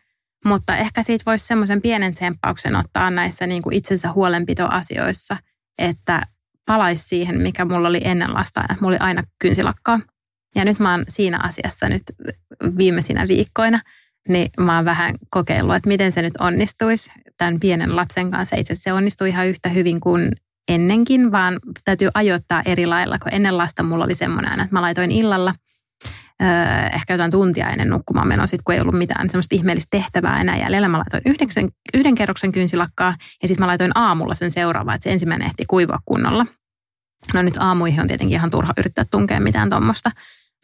Mutta 0.44 0.76
ehkä 0.76 1.02
siitä 1.02 1.22
voisi 1.26 1.46
semmoisen 1.46 1.82
pienen 1.82 2.14
tsemppauksen 2.14 2.76
ottaa 2.76 3.10
näissä 3.10 3.46
niin 3.46 3.62
kuin 3.62 3.74
itsensä 3.74 4.12
huolenpitoasioissa– 4.12 5.36
että 5.78 6.22
palaisi 6.66 7.08
siihen, 7.08 7.40
mikä 7.40 7.64
mulla 7.64 7.88
oli 7.88 8.00
ennen 8.04 8.34
lasta, 8.34 8.60
että 8.60 8.76
mulla 8.80 8.94
oli 8.94 9.08
aina 9.08 9.22
kynsilakkaa. 9.38 10.00
Ja 10.54 10.64
nyt 10.64 10.78
mä 10.78 10.90
oon 10.90 11.04
siinä 11.08 11.38
asiassa 11.42 11.88
nyt 11.88 12.02
viimeisinä 12.78 13.28
viikkoina, 13.28 13.80
niin 14.28 14.50
mä 14.60 14.76
oon 14.76 14.84
vähän 14.84 15.14
kokeillut, 15.30 15.74
että 15.74 15.88
miten 15.88 16.12
se 16.12 16.22
nyt 16.22 16.36
onnistuisi 16.38 17.10
tämän 17.36 17.60
pienen 17.60 17.96
lapsen 17.96 18.30
kanssa. 18.30 18.56
Itse 18.56 18.74
se 18.74 18.92
onnistui 18.92 19.28
ihan 19.28 19.46
yhtä 19.46 19.68
hyvin 19.68 20.00
kuin 20.00 20.32
ennenkin, 20.68 21.32
vaan 21.32 21.58
täytyy 21.84 22.08
ajoittaa 22.14 22.62
eri 22.64 22.86
lailla, 22.86 23.18
kun 23.18 23.34
ennen 23.34 23.58
lasta 23.58 23.82
mulla 23.82 24.04
oli 24.04 24.14
semmoinen, 24.14 24.60
että 24.60 24.68
mä 24.70 24.82
laitoin 24.82 25.10
illalla– 25.10 25.54
Öö, 26.42 26.86
ehkä 26.94 27.14
jotain 27.14 27.30
tuntia 27.30 27.70
ennen 27.70 27.88
nukkumaan 27.88 28.28
menoa, 28.28 28.46
sit 28.46 28.62
kun 28.62 28.74
ei 28.74 28.80
ollut 28.80 28.98
mitään 28.98 29.30
semmoista 29.30 29.54
ihmeellistä 29.54 29.88
tehtävää 29.90 30.40
enää 30.40 30.58
jäljellä. 30.58 30.88
Mä 30.88 30.98
laitoin 30.98 31.22
yhdeksän, 31.26 31.68
yhden 31.94 32.14
kerroksen 32.14 32.52
kynsilakkaa 32.52 33.14
ja 33.42 33.48
sitten 33.48 33.62
mä 33.62 33.66
laitoin 33.66 33.92
aamulla 33.94 34.34
sen 34.34 34.50
seuraava, 34.50 34.94
että 34.94 35.04
se 35.04 35.12
ensimmäinen 35.12 35.46
ehti 35.46 35.64
kuivua 35.68 35.98
kunnolla. 36.04 36.46
No 37.34 37.42
nyt 37.42 37.56
aamuihin 37.56 38.00
on 38.00 38.08
tietenkin 38.08 38.36
ihan 38.36 38.50
turha 38.50 38.72
yrittää 38.78 39.04
tunkea 39.10 39.40
mitään 39.40 39.70
tuommoista. 39.70 40.10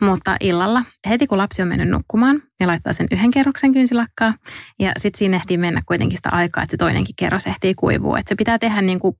Mutta 0.00 0.37
illalla, 0.40 0.83
heti 1.09 1.26
kun 1.26 1.38
lapsi 1.38 1.62
on 1.62 1.69
mennyt 1.69 1.88
nukkumaan 1.88 2.43
ja 2.61 2.67
laittaa 2.67 2.93
sen 2.93 3.07
yhden 3.12 3.31
kerroksen 3.31 3.73
kynsilakkaa, 3.73 4.35
ja 4.78 4.93
sitten 4.99 5.19
siinä 5.19 5.37
ehtii 5.37 5.59
mennä 5.59 5.83
kuitenkin 5.87 6.19
sitä 6.19 6.28
aikaa, 6.33 6.62
että 6.62 6.71
se 6.71 6.76
toinenkin 6.76 7.14
kerros 7.19 7.47
ehtii 7.47 7.75
kuivua. 7.75 8.19
Että 8.19 8.28
se 8.28 8.34
pitää 8.34 8.58
tehdä 8.58 8.82
niin 8.82 8.99
kuin 8.99 9.17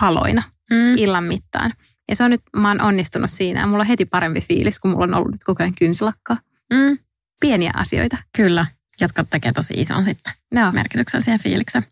paloina 0.00 0.42
mm. 0.70 0.96
illan 0.96 1.24
mittaan. 1.24 1.72
Ja 2.08 2.16
se 2.16 2.24
on 2.24 2.30
nyt, 2.30 2.42
mä 2.56 2.68
oon 2.68 2.80
onnistunut 2.80 3.30
siinä 3.30 3.60
ja 3.60 3.66
mulla 3.66 3.82
on 3.82 3.86
heti 3.86 4.04
parempi 4.04 4.40
fiilis, 4.40 4.78
kun 4.78 4.90
mulla 4.90 5.04
on 5.04 5.14
ollut 5.14 5.30
nyt 5.30 5.44
koko 5.44 5.62
ajan 5.62 5.74
kynsilakkaa. 5.74 6.38
Mm. 6.72 6.98
Pieniä 7.40 7.70
asioita. 7.74 8.16
Kyllä, 8.36 8.66
jotka 9.00 9.24
tekee 9.24 9.52
tosi 9.52 9.74
ison 9.76 10.04
sitten 10.04 10.32
no. 10.54 10.72
merkityksen 10.72 11.22
siihen 11.22 11.40
fiilikseen. 11.40 11.84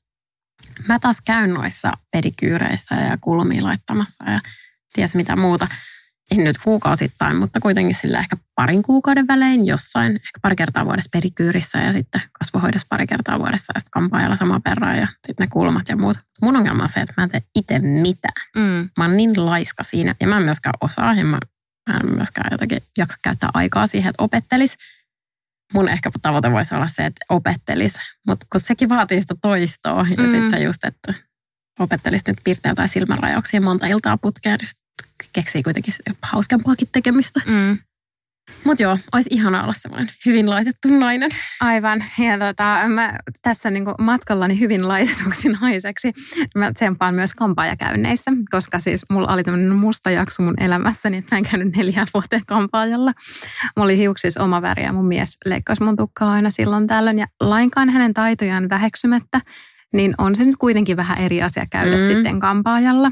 Mä 0.88 0.98
taas 0.98 1.20
käyn 1.20 1.54
noissa 1.54 1.92
pedikyyreissä 2.10 2.94
ja 2.94 3.18
kulmiin 3.20 3.64
laittamassa 3.64 4.30
ja 4.30 4.40
ties 4.94 5.16
mitä 5.16 5.36
muuta 5.36 5.68
nyt 6.32 6.58
kuukausittain, 6.58 7.36
mutta 7.36 7.60
kuitenkin 7.60 7.94
sillä 7.94 8.18
ehkä 8.18 8.36
parin 8.54 8.82
kuukauden 8.82 9.26
välein 9.26 9.66
jossain, 9.66 10.12
ehkä 10.12 10.38
pari 10.42 10.56
kertaa 10.56 10.84
vuodessa 10.84 11.08
perikyyrissä 11.12 11.78
ja 11.78 11.92
sitten 11.92 12.20
kasvohoidossa 12.32 12.86
pari 12.90 13.06
kertaa 13.06 13.38
vuodessa 13.38 13.72
ja 13.74 13.80
sitten 13.80 13.90
kampaajalla 13.90 14.36
sama 14.36 14.60
perään 14.60 14.98
ja 14.98 15.06
sitten 15.26 15.44
ne 15.44 15.48
kulmat 15.52 15.88
ja 15.88 15.96
muut. 15.96 16.16
Mun 16.42 16.56
ongelma 16.56 16.82
on 16.82 16.88
se, 16.88 17.00
että 17.00 17.14
mä 17.16 17.24
en 17.24 17.30
tee 17.30 17.42
itse 17.54 17.78
mitään. 17.78 18.42
Mm. 18.56 18.88
Mä 18.98 19.04
oon 19.04 19.16
niin 19.16 19.46
laiska 19.46 19.82
siinä 19.82 20.14
ja 20.20 20.26
mä 20.26 20.36
en 20.36 20.42
myöskään 20.42 20.74
osaa 20.80 21.14
ja 21.14 21.24
mä, 21.24 21.38
mä 21.90 21.96
en 21.96 22.14
myöskään 22.14 22.48
jotenkin 22.50 22.82
jaksa 22.98 23.18
käyttää 23.22 23.50
aikaa 23.54 23.86
siihen, 23.86 24.10
että 24.10 24.22
opettelis. 24.22 24.76
Mun 25.74 25.88
ehkä 25.88 26.10
tavoite 26.22 26.52
voisi 26.52 26.74
olla 26.74 26.88
se, 26.88 27.06
että 27.06 27.24
opettelis, 27.28 27.94
mutta 28.26 28.46
kun 28.52 28.60
sekin 28.60 28.88
vaatii 28.88 29.20
sitä 29.20 29.34
toistoa 29.42 30.06
ja 30.10 30.22
mm. 30.22 30.30
sitten 30.30 30.50
se 30.50 30.58
just, 30.58 30.84
että 30.84 31.14
opettelisi 31.78 32.24
nyt 32.28 32.38
piirtää 32.44 32.74
tai 32.74 32.88
silmänrajauksia 32.88 33.60
monta 33.60 33.86
iltaa 33.86 34.18
putkeen, 34.18 34.58
niin 34.60 34.83
keksii 35.32 35.62
kuitenkin 35.62 35.94
hauskempaakin 36.22 36.88
tekemistä. 36.92 37.40
Mm. 37.46 37.78
Mutta 38.64 38.82
joo, 38.82 38.98
olisi 39.12 39.28
ihana 39.32 39.62
olla 39.62 39.72
semmoinen 39.72 40.08
hyvin 40.26 40.50
laitettu 40.50 40.88
nainen. 40.88 41.30
Aivan. 41.60 42.04
Ja 42.18 42.38
tota, 42.38 42.78
mä 42.88 43.18
tässä 43.42 43.70
niinku 43.70 43.94
matkallani 44.00 44.60
hyvin 44.60 44.88
laitetuksi 44.88 45.48
naiseksi, 45.60 46.12
mä 46.56 46.72
tsempaan 46.72 47.14
myös 47.14 47.32
kampaajakäynneissä, 47.32 48.30
koska 48.50 48.78
siis 48.78 49.04
mulla 49.10 49.32
oli 49.32 49.42
tämmöinen 49.42 49.74
musta 49.74 50.10
jakso 50.10 50.42
mun 50.42 50.62
elämässäni, 50.62 51.16
että 51.16 51.34
mä 51.34 51.38
en 51.38 51.44
käynyt 51.50 51.76
neljä 51.76 52.06
vuoteen 52.14 52.42
kampaajalla. 52.46 53.12
Mulla 53.76 53.84
oli 53.84 53.98
hiuksissa 53.98 54.42
oma 54.42 54.62
väri 54.62 54.82
ja 54.82 54.92
mun 54.92 55.06
mies 55.06 55.38
leikkasi 55.44 55.82
mun 55.82 55.96
tukkaa 55.96 56.32
aina 56.32 56.50
silloin 56.50 56.86
tällöin 56.86 57.18
ja 57.18 57.26
lainkaan 57.40 57.88
hänen 57.88 58.14
taitojaan 58.14 58.68
väheksymättä, 58.68 59.40
niin 59.92 60.14
on 60.18 60.36
se 60.36 60.44
nyt 60.44 60.56
kuitenkin 60.56 60.96
vähän 60.96 61.18
eri 61.18 61.42
asia 61.42 61.66
käydä 61.70 61.98
mm. 61.98 62.06
sitten 62.06 62.40
kampaajalla. 62.40 63.10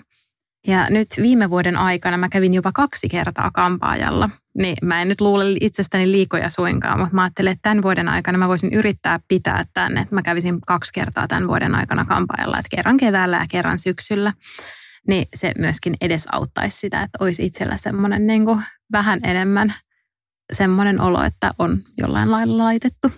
Ja 0.67 0.87
nyt 0.91 1.09
viime 1.23 1.51
vuoden 1.51 1.77
aikana 1.77 2.17
mä 2.17 2.29
kävin 2.29 2.55
jopa 2.55 2.73
kaksi 2.73 3.09
kertaa 3.09 3.51
kampaajalla. 3.51 4.31
Niin 4.59 4.77
mä 4.83 5.03
en 5.03 5.09
nyt 5.09 5.21
luule 5.21 5.45
itsestäni 5.61 6.13
liikoja 6.13 6.51
suinkaan, 6.51 7.01
mutta 7.01 7.15
mä 7.15 7.23
ajattelin, 7.23 7.53
että 7.53 7.63
tämän 7.63 7.83
vuoden 7.83 8.09
aikana 8.09 8.39
mä 8.39 8.49
voisin 8.49 8.73
yrittää 8.73 9.21
pitää 9.29 9.65
tänne, 9.75 10.01
että 10.01 10.15
mä 10.15 10.23
kävisin 10.23 10.61
kaksi 10.61 10.93
kertaa 10.93 11.29
tämän 11.29 11.49
vuoden 11.49 11.75
aikana 11.75 12.05
kampaajalla, 12.05 12.59
että 12.59 12.77
kerran 12.77 12.97
keväällä 12.97 13.37
ja 13.37 13.47
kerran 13.51 13.79
syksyllä. 13.79 14.33
Niin 15.09 15.27
se 15.35 15.53
myöskin 15.59 15.95
edesauttaisi 16.01 16.79
sitä, 16.79 17.03
että 17.03 17.19
olisi 17.21 17.47
itsellä 17.47 17.77
semmoinen 17.77 18.27
niin 18.27 18.45
vähän 18.93 19.21
enemmän 19.23 19.75
semmoinen 20.53 21.01
olo, 21.01 21.23
että 21.23 21.51
on 21.59 21.79
jollain 21.99 22.31
lailla 22.31 22.65
laitettu. 22.65 23.09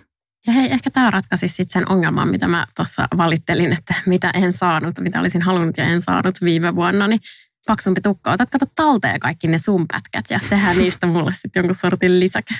Ja 0.47 0.53
hei, 0.53 0.71
ehkä 0.71 0.91
tämä 0.91 1.11
ratkaisi 1.11 1.47
sitten 1.47 1.81
sen 1.81 1.91
ongelman, 1.91 2.27
mitä 2.27 2.47
mä 2.47 2.67
tuossa 2.75 3.07
valittelin, 3.17 3.73
että 3.73 3.93
mitä 4.05 4.31
en 4.33 4.53
saanut, 4.53 4.99
mitä 4.99 5.19
olisin 5.19 5.41
halunnut 5.41 5.77
ja 5.77 5.83
en 5.83 6.01
saanut 6.01 6.41
viime 6.41 6.75
vuonna, 6.75 7.07
niin 7.07 7.19
paksumpi 7.67 8.01
tukka. 8.01 8.31
Otat 8.31 8.49
kato 8.49 8.65
talteen 8.75 9.19
kaikki 9.19 9.47
ne 9.47 9.57
sun 9.57 9.85
pätkät 9.87 10.25
ja 10.29 10.39
tehdään 10.49 10.77
niistä 10.77 11.07
mulle 11.07 11.31
sitten 11.33 11.59
jonkun 11.59 11.75
sortin 11.75 12.19
lisäke. 12.19 12.55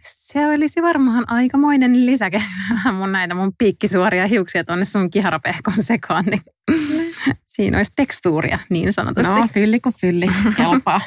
Se 0.00 0.46
olisi 0.46 0.82
varmaan 0.82 1.24
aikamoinen 1.26 2.06
lisäke. 2.06 2.42
mun 2.92 3.12
näitä 3.12 3.34
mun 3.34 3.52
piikkisuoria 3.58 4.26
hiuksia 4.26 4.64
tuonne 4.64 4.84
sun 4.84 5.10
kiharapehkon 5.10 5.74
sekaan, 5.80 6.24
niin 6.24 6.40
Siinä 7.46 7.76
olisi 7.76 7.92
tekstuuria 7.96 8.58
niin 8.70 8.92
sanotusti. 8.92 9.34
No, 9.34 9.48
fylli 9.52 9.80
kuin 9.80 9.94
fylli, 10.00 10.26
kelpaa. 10.56 11.00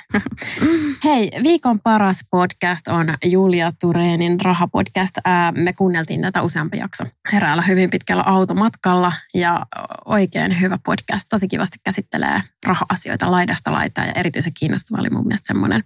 Hei, 1.04 1.32
viikon 1.44 1.80
paras 1.84 2.20
podcast 2.32 2.88
on 2.88 3.14
Julia 3.24 3.72
Tureenin 3.82 4.42
rahapodcast. 4.42 5.16
Me 5.56 5.74
kuunneltiin 5.74 6.22
tätä 6.22 6.42
useampi 6.42 6.78
jakso 6.78 7.04
heräällä 7.34 7.62
hyvin 7.62 7.90
pitkällä 7.90 8.24
automatkalla 8.24 9.14
ja 9.34 9.66
oikein 10.06 10.62
hyvä 10.62 10.78
podcast. 10.86 11.28
Tosi 11.30 11.48
kivasti 11.48 11.78
käsittelee 11.84 12.42
raha-asioita 12.66 13.32
laidasta 13.32 13.72
laitaa 13.72 14.06
ja 14.06 14.14
erityisen 14.16 14.54
kiinnostava 14.60 15.02
oli 15.02 15.10
mun 15.10 15.28
mielestä 15.28 15.48
semmoinen 15.48 15.84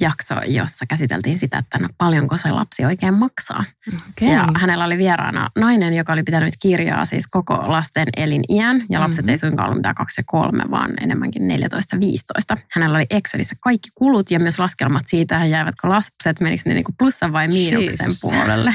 jakso, 0.00 0.34
jossa 0.46 0.86
käsiteltiin 0.86 1.38
sitä, 1.38 1.58
että 1.58 1.78
no, 1.78 1.88
paljonko 1.98 2.36
se 2.36 2.50
lapsi 2.50 2.84
oikein 2.84 3.14
maksaa. 3.14 3.64
Okay. 3.88 4.28
Ja 4.28 4.48
hänellä 4.56 4.84
oli 4.84 4.98
vieraana 4.98 5.50
nainen, 5.58 5.94
joka 5.94 6.12
oli 6.12 6.22
pitänyt 6.22 6.54
kirjaa 6.62 7.04
siis 7.04 7.26
koko 7.26 7.54
lasten 7.54 8.06
eliniän. 8.16 8.82
Ja 8.90 9.00
lapset 9.00 9.24
mm-hmm. 9.24 9.30
ei 9.30 9.38
suinkaan 9.38 9.66
ollut 9.66 9.78
mitään 9.78 9.94
kaksi 9.94 10.20
ja 10.20 10.24
kolme, 10.26 10.64
vaan 10.70 10.90
enemmänkin 11.02 11.42
14-15. 12.54 12.56
Hänellä 12.72 12.96
oli 12.98 13.06
Excelissä 13.10 13.56
kaikki 13.60 13.88
kulut 13.94 14.30
ja 14.30 14.40
myös 14.40 14.58
laskelmat 14.58 15.04
siitä, 15.06 15.44
jäivätkö 15.44 15.88
lapset, 15.88 16.40
menikö 16.40 16.62
ne 16.66 16.74
niinku 16.74 16.92
plussan 16.98 17.32
vai 17.32 17.48
miinuksen 17.48 18.06
Jesus. 18.06 18.20
puolelle. 18.20 18.74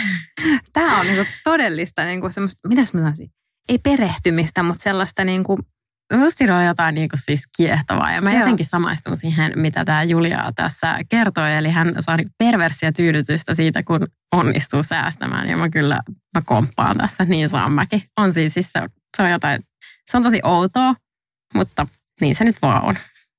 Tämä 0.73 0.99
on 0.99 1.07
niinku 1.07 1.25
todellista 1.43 2.03
niinku 2.03 2.29
semmoista, 2.29 2.67
mitäs 2.67 2.93
mä 2.93 2.99
sanoisin, 2.99 3.31
ei 3.69 3.77
perehtymistä, 3.77 4.63
mutta 4.63 4.83
sellaista 4.83 5.23
niinku 5.23 5.59
musta 6.17 6.37
siinä 6.37 6.57
oli 6.57 6.65
jotain 6.65 6.95
niin 6.95 7.09
kuin 7.09 7.19
siis 7.19 7.43
kiehtovaa. 7.57 8.11
Ja 8.11 8.21
mä 8.21 8.31
Joo. 8.31 8.39
jotenkin 8.39 8.65
samaistun 8.65 9.17
siihen, 9.17 9.53
mitä 9.55 9.85
tämä 9.85 10.03
Julia 10.03 10.51
tässä 10.55 10.99
kertoi. 11.09 11.55
Eli 11.55 11.69
hän 11.69 11.95
saa 11.99 12.17
niin 12.17 12.29
perversiä 12.37 12.91
tyydytystä 12.91 13.53
siitä, 13.53 13.83
kun 13.83 14.07
onnistuu 14.31 14.83
säästämään. 14.83 15.49
Ja 15.49 15.57
mä 15.57 15.69
kyllä 15.69 16.01
mä 16.09 16.41
komppaan 16.45 16.97
tässä, 16.97 17.25
niin 17.25 17.49
saan 17.49 17.71
mäkin. 17.71 18.03
On 18.17 18.33
siis, 18.33 18.53
siis 18.53 18.69
se, 18.71 18.81
se 19.17 19.23
on 19.23 19.31
jotain, 19.31 19.61
se 20.11 20.17
on 20.17 20.23
tosi 20.23 20.39
outoa, 20.43 20.95
mutta 21.53 21.87
niin 22.21 22.35
se 22.35 22.43
nyt 22.43 22.61
vaan 22.61 22.83
on. 22.83 22.95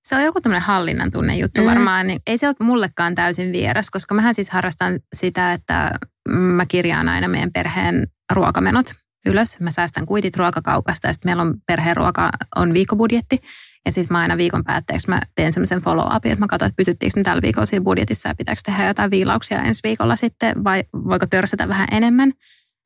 Se 0.08 0.16
on 0.16 0.22
joku 0.22 0.40
tämmöinen 0.40 0.66
hallinnan 0.66 1.10
tunne 1.10 1.36
juttu 1.36 1.60
mm. 1.60 1.66
varmaan. 1.66 2.06
Niin 2.06 2.20
ei 2.26 2.38
se 2.38 2.48
ole 2.48 2.56
mullekaan 2.62 3.14
täysin 3.14 3.52
vieras, 3.52 3.90
koska 3.90 4.14
mähän 4.14 4.34
siis 4.34 4.50
harrastan 4.50 5.00
sitä, 5.14 5.52
että 5.52 5.90
mä 6.28 6.66
kirjaan 6.66 7.08
aina 7.08 7.28
meidän 7.28 7.52
perheen 7.52 8.06
ruokamenot 8.32 8.94
ylös. 9.26 9.60
Mä 9.60 9.70
säästän 9.70 10.06
kuitit 10.06 10.36
ruokakaupasta 10.36 11.06
ja 11.06 11.12
sitten 11.12 11.28
meillä 11.28 11.42
on 11.42 11.54
perheen 11.66 11.96
ruoka 11.96 12.30
on 12.56 12.74
viikobudjetti. 12.74 13.42
Ja 13.86 13.92
sitten 13.92 14.14
mä 14.14 14.20
aina 14.20 14.36
viikon 14.36 14.64
päätteeksi 14.64 15.08
mä 15.08 15.20
teen 15.34 15.52
semmoisen 15.52 15.80
follow-upin, 15.80 16.32
että 16.32 16.40
mä 16.40 16.46
katson, 16.46 16.66
että 16.66 16.76
pysyttiinkö 16.76 17.20
me 17.20 17.24
tällä 17.24 17.42
viikolla 17.42 17.66
siinä 17.66 17.84
budjetissa 17.84 18.28
ja 18.28 18.34
pitääkö 18.34 18.60
tehdä 18.64 18.86
jotain 18.86 19.10
viilauksia 19.10 19.62
ensi 19.62 19.80
viikolla 19.84 20.16
sitten 20.16 20.64
vai 20.64 20.84
voiko 20.94 21.26
törsätä 21.26 21.68
vähän 21.68 21.88
enemmän. 21.92 22.32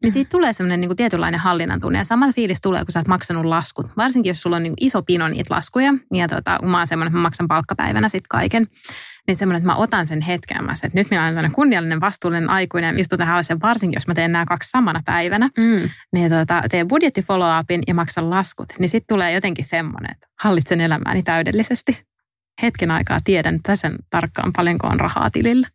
Niin 0.02 0.12
siitä 0.12 0.30
tulee 0.30 0.52
semmoinen 0.52 0.80
niin 0.80 0.96
tietynlainen 0.96 1.40
hallinnan 1.40 1.80
tunne. 1.80 1.98
Ja 1.98 2.04
sama 2.04 2.32
fiilis 2.32 2.60
tulee, 2.60 2.84
kun 2.84 2.92
sä 2.92 2.98
oot 2.98 3.08
maksanut 3.08 3.44
laskut. 3.44 3.86
Varsinkin, 3.96 4.30
jos 4.30 4.40
sulla 4.40 4.56
on 4.56 4.62
niin 4.62 4.74
iso 4.80 5.02
pino 5.02 5.28
niitä 5.28 5.54
laskuja. 5.54 5.94
Ja 6.12 6.28
tota, 6.28 6.58
kun 6.58 6.70
mä 6.70 6.78
oon 6.78 6.86
semmoinen, 6.86 7.08
että 7.08 7.18
mä 7.18 7.22
maksan 7.22 7.48
palkkapäivänä 7.48 8.08
sitten 8.08 8.28
kaiken. 8.28 8.66
Niin 9.26 9.36
semmoinen, 9.36 9.58
että 9.58 9.72
mä 9.72 9.76
otan 9.76 10.06
sen 10.06 10.20
hetken. 10.20 10.64
Mä 10.64 10.72
että 10.72 10.90
nyt 10.94 11.10
minä 11.10 11.22
olen 11.22 11.34
tämmöinen 11.34 11.54
kunniallinen, 11.54 12.00
vastuullinen 12.00 12.50
aikuinen. 12.50 12.98
Istun 12.98 13.18
tähän 13.18 13.44
ja 13.48 13.56
varsinkin, 13.62 13.96
jos 13.96 14.06
mä 14.06 14.14
teen 14.14 14.32
nämä 14.32 14.46
kaksi 14.46 14.70
samana 14.70 15.02
päivänä. 15.04 15.50
Mm. 15.58 15.88
Niin 16.12 16.30
tota, 16.30 16.62
teen 16.70 16.88
budjetti 16.88 17.20
follow-upin 17.20 17.82
ja 17.86 17.94
maksan 17.94 18.30
laskut. 18.30 18.68
Niin 18.78 18.88
sitten 18.88 19.14
tulee 19.14 19.32
jotenkin 19.32 19.64
semmoinen, 19.64 20.10
että 20.12 20.26
hallitsen 20.42 20.80
elämääni 20.80 21.22
täydellisesti. 21.22 22.02
Hetken 22.62 22.90
aikaa 22.90 23.20
tiedän 23.24 23.58
tässä 23.62 23.90
tarkkaan 24.10 24.52
paljonko 24.56 24.86
on 24.86 25.00
rahaa 25.00 25.30
tilillä 25.30 25.68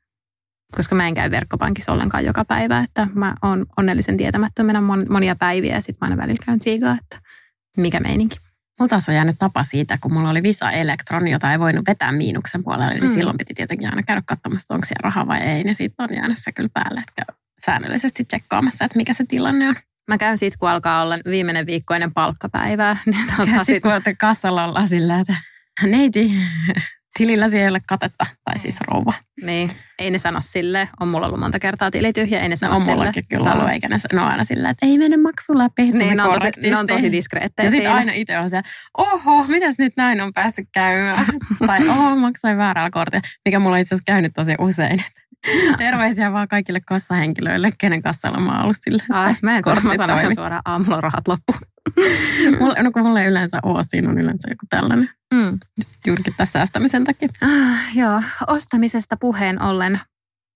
koska 0.76 0.96
mä 0.96 1.08
en 1.08 1.16
käy 1.16 1.32
verkkopankissa 1.32 1.92
ollenkaan 1.92 2.26
joka 2.26 2.46
päivä, 2.46 2.80
että 2.80 3.08
mä 3.14 3.36
oon 3.42 3.66
onnellisen 3.78 4.18
tietämättömänä 4.18 4.80
mon- 4.80 5.12
monia 5.12 5.36
päiviä 5.36 5.76
ja 5.76 5.82
sitten 5.82 5.98
mä 6.02 6.06
aina 6.12 6.22
välillä 6.24 6.46
käyn 6.46 6.60
tsiigaa, 6.60 6.98
että 7.02 7.20
mikä 7.78 8.00
meininki. 8.00 8.36
Mulla 8.80 8.90
taas 8.90 9.10
on 9.10 9.16
jäänyt 9.16 9.36
tapa 9.40 9.64
siitä, 9.64 9.98
kun 10.02 10.14
mulla 10.14 10.30
oli 10.30 10.44
Visa 10.44 10.72
Electron, 10.72 11.28
jota 11.28 11.52
ei 11.52 11.60
voinut 11.60 11.88
vetää 11.88 12.12
miinuksen 12.12 12.64
puolelle, 12.64 12.94
niin 12.94 13.04
Mm. 13.04 13.14
silloin 13.14 13.38
piti 13.38 13.54
tietenkin 13.54 13.90
aina 13.90 14.04
käydä 14.04 14.22
katsomassa, 14.26 14.64
että 14.64 14.74
onko 14.74 14.86
siellä 14.86 15.04
rahaa 15.04 15.28
vai 15.28 15.40
ei. 15.40 15.64
Niin 15.64 15.76
siitä 15.76 16.04
on 16.04 16.16
jäänyt 16.16 16.38
se 16.38 16.52
kyllä 16.52 16.70
päälle, 16.74 17.02
että 17.08 17.34
säännöllisesti 17.66 18.24
tsekkaamassa, 18.24 18.86
että 18.86 18.98
mikä 18.98 19.14
se 19.14 19.26
tilanne 19.28 19.70
on. 19.70 19.76
Mä 20.08 20.18
käyn 20.18 20.38
siitä, 20.38 20.58
kun 20.60 20.70
alkaa 20.70 21.02
olla 21.04 21.16
viimeinen 21.30 21.66
viikko 21.66 21.94
ennen 21.94 22.14
palkkapäivää. 22.14 22.98
Niin 23.06 23.28
tota, 23.28 23.44
Sitten 23.46 23.66
sit, 23.66 23.82
kun 23.84 23.92
olette 23.92 24.16
kassalla 24.16 24.66
ollaan 24.66 24.88
sillä, 24.88 25.20
että 25.20 25.36
neiti, 25.84 26.32
tilillä 27.18 27.50
siellä 27.50 27.64
ei 27.66 27.70
ole 27.70 27.82
katetta, 27.88 28.26
tai 28.46 28.60
siis 28.60 28.78
rouva. 28.88 29.14
niin, 29.44 29.70
ei 30.00 30.10
ne 30.12 30.18
sano 30.18 30.40
silleen. 30.42 30.88
On 31.00 31.08
mulla 31.08 31.26
ollut 31.28 31.40
monta 31.40 31.60
kertaa 31.60 31.92
tili 31.92 32.14
tyhjä, 32.14 32.40
ei 32.42 32.50
ne 32.50 32.54
No 32.54 32.58
sano 32.58 32.74
on 32.74 32.80
silleen. 32.80 32.98
mullakin 32.98 33.24
kyllä 33.30 33.44
Sano. 33.44 33.56
ollut, 33.56 33.72
eikä 33.72 33.88
ne 33.90 33.98
on 34.22 34.28
aina 34.28 34.44
sillä, 34.44 34.70
että 34.70 34.86
ei 34.86 34.98
mene 34.98 35.18
maksu 35.18 35.58
läpi. 35.58 35.92
Niin, 35.92 36.18
ne 36.18 36.24
on, 36.24 36.34
tosi, 36.42 36.70
ne 36.70 36.78
on 36.78 36.88
tosi 36.88 37.12
diskreettejä 37.12 37.68
Ja 37.68 37.72
sitten 37.72 37.92
aina 37.94 38.12
itse 38.12 38.38
on 38.38 38.50
se, 38.50 38.62
oho, 38.98 39.44
mitäs 39.48 39.76
nyt 39.78 39.94
näin 39.98 40.22
on 40.22 40.34
päässyt 40.34 40.68
käymään? 40.74 41.26
tai 41.68 41.90
oho, 41.90 42.16
maksoin 42.16 42.58
väärällä 42.58 42.90
kortilla, 42.92 43.22
mikä 43.46 43.60
mulla 43.60 43.76
on 43.76 43.82
itse 43.82 43.96
asiassa 43.96 44.12
käynyt 44.12 44.32
tosi 44.36 44.56
usein. 44.60 45.04
Terveisiä 45.78 46.34
vaan 46.34 46.48
kaikille 46.48 46.82
kassahenkilöille, 46.88 47.70
kenen 47.80 48.02
kassalla 48.02 48.40
mä 48.40 48.52
oon 48.52 48.64
ollut 48.64 48.78
sillä. 48.80 49.04
Ai, 49.10 49.36
mä 49.42 49.58
en 49.58 49.64
mä 49.84 49.96
sanon 49.96 50.20
ihan 50.20 50.36
suoraan, 50.36 50.62
aamulla 50.66 51.02
rahat 51.02 51.28
loppu. 51.28 51.54
Mulla, 52.60 52.84
no 52.84 52.92
kun 52.92 53.02
mulla 53.02 53.22
ei 53.22 53.28
yleensä 53.28 53.60
ole, 53.64 53.84
siinä 53.84 54.10
on 54.10 54.20
yleensä 54.20 54.48
joku 54.50 54.66
tällainen. 54.70 55.10
Mm. 55.34 55.60
Juurikin 56.08 56.34
tässä 56.38 56.54
säästämisen 56.54 57.04
takia. 57.04 57.30
Ah, 57.42 57.98
joo, 57.98 58.22
ostamisesta 58.48 59.18
puheen 59.18 59.62
ollen 59.62 60.00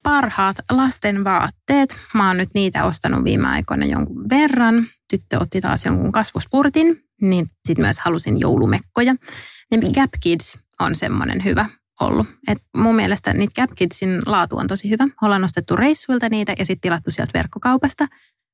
parhaat 0.04 0.56
lasten 0.71 1.24
vaatteet. 1.24 1.95
Mä 2.13 2.28
oon 2.28 2.38
nyt 2.38 2.50
niitä 2.54 2.86
ostanut 2.86 3.24
viime 3.24 3.48
aikoina 3.48 3.86
jonkun 3.86 4.30
verran. 4.30 4.86
Tyttö 5.10 5.39
otti 5.39 5.62
taas 5.62 5.86
jonkun 5.86 6.12
kasvuspurtin, 6.12 6.98
niin 7.21 7.48
sitten 7.67 7.86
myös 7.86 8.00
halusin 8.00 8.39
joulumekkoja. 8.39 9.15
Niin 9.71 9.93
Gap 9.93 10.12
Kids 10.24 10.58
on 10.80 10.95
semmoinen 10.95 11.43
hyvä 11.43 11.65
ollut. 11.99 12.27
Et 12.47 12.58
mun 12.77 12.95
mielestä 12.95 13.34
niitä 13.34 13.62
Gap 13.62 13.69
Kidsin 13.75 14.21
laatu 14.25 14.58
on 14.58 14.67
tosi 14.67 14.89
hyvä. 14.89 15.08
Ollaan 15.21 15.41
nostettu 15.41 15.75
reissuilta 15.75 16.29
niitä 16.29 16.53
ja 16.60 16.65
sitten 16.65 16.81
tilattu 16.81 17.12
sieltä 17.12 17.31
verkkokaupasta. 17.34 18.08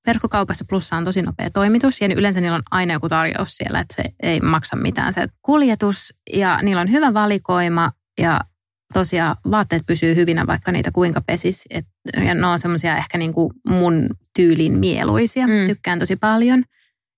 Verkkokaupassa 0.08 0.66
plussa 0.70 0.98
on 0.98 1.06
tosi 1.06 1.22
nopea 1.22 1.50
toimitus 1.50 2.02
ja 2.02 2.08
yleensä 2.16 2.42
niillä 2.42 2.56
on 2.56 2.64
aina 2.72 2.94
joku 2.94 3.10
tarjous 3.10 3.58
siellä, 3.58 3.80
että 3.80 3.96
se 3.96 4.04
ei 4.24 4.40
maksa 4.40 4.76
mitään 4.76 5.14
se 5.14 5.28
kuljetus 5.42 6.14
ja 6.34 6.60
niillä 6.62 6.82
on 6.82 6.92
hyvä 6.92 7.14
valikoima 7.14 7.92
ja 8.22 8.42
tosiaan 8.94 9.36
vaatteet 9.52 9.84
pysyy 9.88 10.16
hyvinä, 10.16 10.48
vaikka 10.48 10.72
niitä 10.72 10.92
kuinka 10.92 11.22
pesis. 11.22 11.64
Et, 11.70 11.86
ja 12.26 12.34
ne 12.34 12.46
on 12.46 12.60
semmoisia 12.60 12.98
ehkä 12.98 13.18
niinku 13.18 13.54
mun 13.68 14.10
tyylin 14.36 14.80
mieluisia. 14.80 15.48
Mm. 15.48 15.68
Tykkään 15.68 16.00
tosi 16.00 16.16
paljon. 16.16 16.64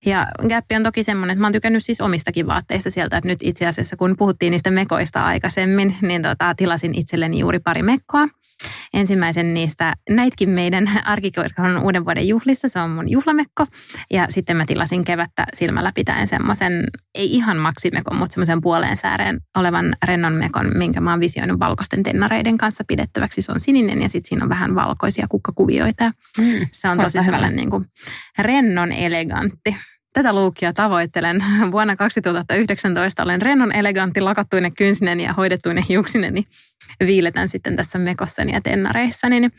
Ja 0.06 0.26
Gap 0.48 0.64
on 0.76 0.82
toki 0.82 1.02
semmoinen, 1.02 1.32
että 1.32 1.40
mä 1.40 1.46
oon 1.46 1.52
tykännyt 1.52 1.84
siis 1.84 2.00
omistakin 2.00 2.46
vaatteista 2.46 2.90
sieltä, 2.90 3.16
että 3.16 3.28
nyt 3.28 3.38
itse 3.42 3.66
asiassa 3.66 3.96
kun 3.96 4.14
puhuttiin 4.18 4.50
niistä 4.50 4.70
mekoista 4.70 5.24
aikaisemmin, 5.24 5.96
niin 6.02 6.22
tota, 6.22 6.54
tilasin 6.54 6.94
itselleni 6.94 7.38
juuri 7.38 7.58
pari 7.58 7.82
mekkoa. 7.82 8.28
Ensimmäisen 8.94 9.54
niistä 9.54 9.94
näitkin 10.10 10.50
meidän 10.50 10.90
arkikirkon 11.04 11.82
uuden 11.82 12.04
vuoden 12.04 12.28
juhlissa, 12.28 12.68
se 12.68 12.80
on 12.80 12.90
mun 12.90 13.10
juhlamekko. 13.10 13.66
Ja 14.12 14.26
sitten 14.30 14.56
mä 14.56 14.66
tilasin 14.66 15.04
kevättä 15.04 15.46
silmällä 15.54 15.92
pitäen 15.94 16.28
semmoisen, 16.28 16.84
ei 17.14 17.34
ihan 17.34 17.56
maksimekon, 17.56 18.16
mutta 18.16 18.34
semmoisen 18.34 18.60
puoleen 18.60 18.96
sääreen 18.96 19.40
olevan 19.56 19.96
rennon 20.04 20.32
mekon, 20.32 20.70
minkä 20.78 21.00
mä 21.00 21.10
oon 21.10 21.20
visioinut 21.20 21.60
valkoisten 21.60 22.02
tennareiden 22.02 22.58
kanssa 22.58 22.84
pidettäväksi. 22.88 23.42
Se 23.42 23.52
on 23.52 23.60
sininen 23.60 24.02
ja 24.02 24.08
sitten 24.08 24.28
siinä 24.28 24.44
on 24.44 24.48
vähän 24.48 24.74
valkoisia 24.74 25.26
kukkakuvioita. 25.28 26.04
Mm. 26.38 26.66
Se 26.72 26.88
on 26.88 26.98
tosi 26.98 27.22
sellainen 27.22 27.56
niin 27.56 27.70
kuin 27.70 27.86
rennon 28.38 28.92
elegantti. 28.92 29.76
Tätä 30.14 30.32
luukia 30.32 30.72
tavoittelen. 30.72 31.44
Vuonna 31.72 31.96
2019 31.96 33.22
olen 33.22 33.42
rennon 33.42 33.72
elegantti, 33.72 34.20
lakattuinen 34.20 34.74
kynsinen 34.74 35.20
ja 35.20 35.32
hoidettuinen 35.32 35.84
hiuksinen, 35.88 36.34
niin 36.34 36.44
viiletän 37.00 37.48
sitten 37.48 37.76
tässä 37.76 37.98
mekossani 37.98 38.52
ja 38.52 38.60
tennareissani. 38.60 39.40
Niin 39.40 39.52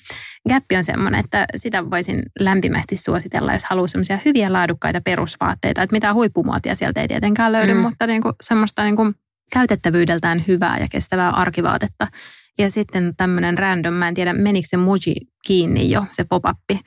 Gappi 0.49 0.75
on 0.77 0.83
semmoinen, 0.83 1.19
että 1.19 1.45
sitä 1.55 1.89
voisin 1.89 2.23
lämpimästi 2.39 2.97
suositella, 2.97 3.53
jos 3.53 3.63
haluaa 3.65 3.87
semmoisia 3.87 4.19
hyviä 4.25 4.53
laadukkaita 4.53 5.01
perusvaatteita. 5.01 5.81
Että 5.83 5.93
mitään 5.95 6.15
huippumuotia 6.15 6.75
sieltä 6.75 7.01
ei 7.01 7.07
tietenkään 7.07 7.51
löydy, 7.51 7.73
Mm. 7.73 7.79
mutta 7.79 8.07
niin 8.07 8.21
kuin 8.21 8.33
semmoista 8.41 8.83
niin 8.83 8.95
kuin 8.95 9.13
käytettävyydeltään 9.53 10.43
hyvää 10.47 10.77
ja 10.79 10.87
kestävää 10.91 11.29
arkivaatetta. 11.29 12.07
Ja 12.57 12.69
sitten 12.69 13.15
tämmöinen 13.17 13.57
random, 13.57 13.93
mä 13.93 14.07
en 14.07 14.13
tiedä 14.13 14.33
menikö 14.33 14.67
se 14.69 14.77
Muji 14.77 15.15
kiinni 15.47 15.91
jo, 15.91 16.05
se 16.11 16.23
pop-appi 16.23 16.79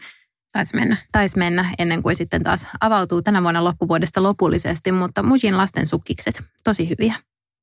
Taisi 0.53 0.77
mennä. 0.77 0.97
taisi 1.13 1.39
mennä 1.39 1.71
ennen 1.79 2.03
kuin 2.03 2.17
sitten 2.17 2.43
taas 2.43 2.67
avautuu 2.81 3.23
tänä 3.23 3.43
vuonna 3.43 3.65
loppuvuodesta 3.65 4.23
lopullisesti, 4.23 4.93
mutta 4.93 5.23
Mujin 5.23 5.57
lasten 5.57 5.87
sukkikset, 5.87 6.43
tosi 6.65 6.89
hyviä. 6.89 7.15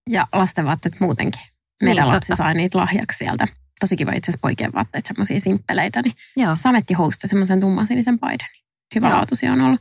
Ja 0.10 0.28
lastenvaatteet 0.34 1.00
muutenkin. 1.00 1.42
Meidän 1.84 2.04
Niin, 2.06 2.14
lapsi 2.14 2.28
totta. 2.28 2.44
sai 2.44 2.54
niitä 2.54 2.78
lahjaksi 2.78 3.18
sieltä. 3.18 3.48
Tosi 3.80 3.98
kiva 3.98 4.12
itse 4.12 4.32
asiassa 4.32 4.42
poikien 4.42 4.74
vaatteet, 4.74 5.06
semmoisia 5.06 5.40
simppeleitä. 5.40 6.02
Niin 6.02 6.16
Joo. 6.38 6.56
Sametti 6.56 6.94
housta 6.94 7.28
semmoisen 7.28 7.60
tummansinisen 7.62 8.20
paidan. 8.20 8.48
Hyvä 8.96 9.08
Joo. 9.08 9.18
laatuisia 9.18 9.52
on 9.52 9.62
ollut. 9.62 9.80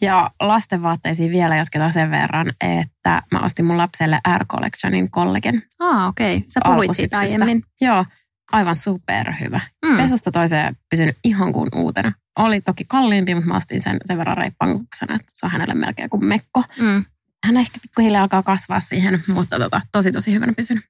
Ja 0.00 0.30
lastenvaatteisiin 0.40 1.32
vielä 1.32 1.56
jatketaan 1.56 1.92
sen 1.92 2.10
verran, 2.10 2.52
että 2.60 3.22
mä 3.32 3.40
ostin 3.40 3.64
mun 3.64 3.76
lapselle 3.76 4.20
Air 4.24 4.46
Collectionin 4.46 5.10
kollegen. 5.10 5.62
Aa, 5.80 6.06
okei. 6.06 6.36
Okay. 6.36 6.48
Sä 6.48 6.60
puhuit 6.64 6.96
siitä 6.96 7.18
aiemmin. 7.18 7.62
Joo, 7.80 8.04
aivan 8.52 8.76
superhyvä. 8.76 9.60
Mm. 9.84 9.96
Pesusta 9.96 10.32
toiseen 10.32 10.76
pysynyt 10.90 11.16
ihan 11.24 11.52
kuin 11.52 11.68
uutena. 11.74 12.12
Oli 12.38 12.60
toki 12.60 12.84
kalliimpi, 12.88 13.34
mutta 13.34 13.48
mä 13.48 13.56
ostin 13.56 13.80
sen 13.80 13.96
sen 14.04 14.18
verran 14.18 14.36
reippankuksena, 14.36 15.14
että 15.14 15.32
se 15.34 15.46
on 15.46 15.52
hänelle 15.52 15.74
melkein 15.74 16.10
kuin 16.10 16.24
mekko. 16.24 16.64
Mm. 16.78 17.04
Hän 17.44 17.56
ehkä 17.56 17.78
pikkuhiljaa 17.82 18.22
alkaa 18.22 18.42
kasvaa 18.42 18.80
siihen, 18.80 19.22
mutta 19.26 19.58
tota, 19.58 19.80
tosi 19.92 20.12
tosi 20.12 20.32
hyvänä 20.32 20.52
pysynyt. 20.56 20.84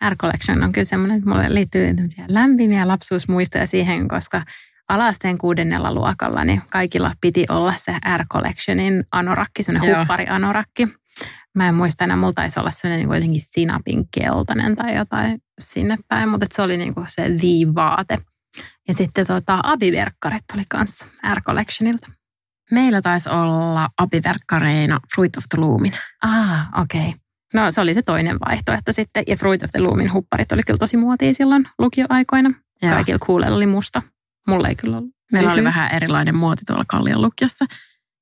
Air 0.00 0.16
Collection 0.16 0.62
on 0.62 0.72
kyllä 0.72 0.84
semmoinen, 0.84 1.18
että 1.18 1.30
mulle 1.30 1.54
liittyy 1.54 1.94
lämpimiä 2.28 2.88
lapsuusmuistoja 2.88 3.66
siihen, 3.66 4.08
koska 4.08 4.42
alasteen 4.88 5.38
kuudennella 5.38 5.94
luokalla, 5.94 6.44
niin 6.44 6.62
kaikilla 6.70 7.12
piti 7.20 7.46
olla 7.48 7.74
se 7.76 7.96
Air 8.04 8.26
Collectionin 8.32 9.04
anorakki, 9.12 9.62
semmoinen 9.62 9.98
huppari 9.98 10.24
anorakki. 10.28 10.88
Mä 11.54 11.68
en 11.68 11.74
muista 11.74 12.04
enää, 12.04 12.16
mulla 12.16 12.32
taisi 12.32 12.60
olla 12.60 12.70
sellainen 12.70 13.08
niin 13.08 13.14
jotenkin 13.14 13.40
sinapin 13.40 14.08
keltainen 14.14 14.76
tai 14.76 14.96
jotain 14.96 15.38
sinne 15.60 15.96
päin, 16.08 16.28
mutta 16.28 16.46
se 16.52 16.62
oli 16.62 16.76
niin 16.76 16.94
kuin 16.94 17.06
se 17.08 17.22
the-vaate. 17.22 18.18
Ja 18.88 18.94
sitten 18.94 19.26
tota, 19.26 19.60
abiverkkarit 19.62 20.44
oli 20.54 20.62
kanssa 20.68 21.06
Air 21.22 21.42
Collectionilta. 21.42 22.08
Meillä 22.70 23.02
taisi 23.02 23.28
olla 23.28 23.88
apiverkkareina 23.98 25.00
Fruit 25.14 25.36
of 25.36 25.44
the 25.54 25.60
Loomin. 25.60 25.92
Ah, 26.22 26.68
okei. 26.82 27.00
Okay. 27.00 27.12
No 27.54 27.70
se 27.70 27.80
oli 27.80 27.94
se 27.94 28.02
toinen 28.02 28.36
vaihtoehto 28.48 28.92
sitten. 28.92 29.24
Ja 29.26 29.36
Fruit 29.36 29.62
of 29.62 29.70
the 29.70 29.80
Loomin 29.80 30.12
hupparit 30.12 30.52
oli 30.52 30.62
kyllä 30.62 30.78
tosi 30.78 30.96
muotia 30.96 31.34
silloin 31.34 31.68
lukioaikoina. 31.78 32.50
Joo. 32.82 32.92
Kaikilla 32.92 33.18
kuuleilla 33.26 33.56
oli 33.56 33.66
musta. 33.66 34.02
Mulla 34.48 34.68
ei 34.68 34.74
kyllä 34.74 34.98
ollut. 34.98 35.14
Meillä 35.32 35.52
oli 35.52 35.64
vähän 35.64 35.92
erilainen 35.92 36.36
muoti 36.36 36.62
tuolla 36.66 36.84
Kallion 36.88 37.22
lukiossa. 37.22 37.64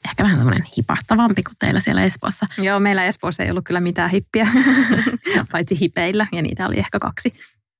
ehkä 0.05 0.23
vähän 0.23 0.37
semmoinen 0.37 0.65
hipahtavampi 0.77 1.43
kuin 1.43 1.57
teillä 1.59 1.81
siellä 1.81 2.03
Espoossa. 2.03 2.47
Joo, 2.59 2.81
meillä 2.81 3.05
Espoossa 3.05 3.43
ei 3.43 3.51
ollut 3.51 3.65
kyllä 3.65 3.81
mitään 3.81 4.11
hippiä, 4.11 4.49
paitsi 5.53 5.81
hipeillä, 5.81 6.27
ja 6.33 6.43
niitä 6.43 6.67
oli 6.67 6.79
ehkä 6.79 6.99
kaksi. 6.99 7.35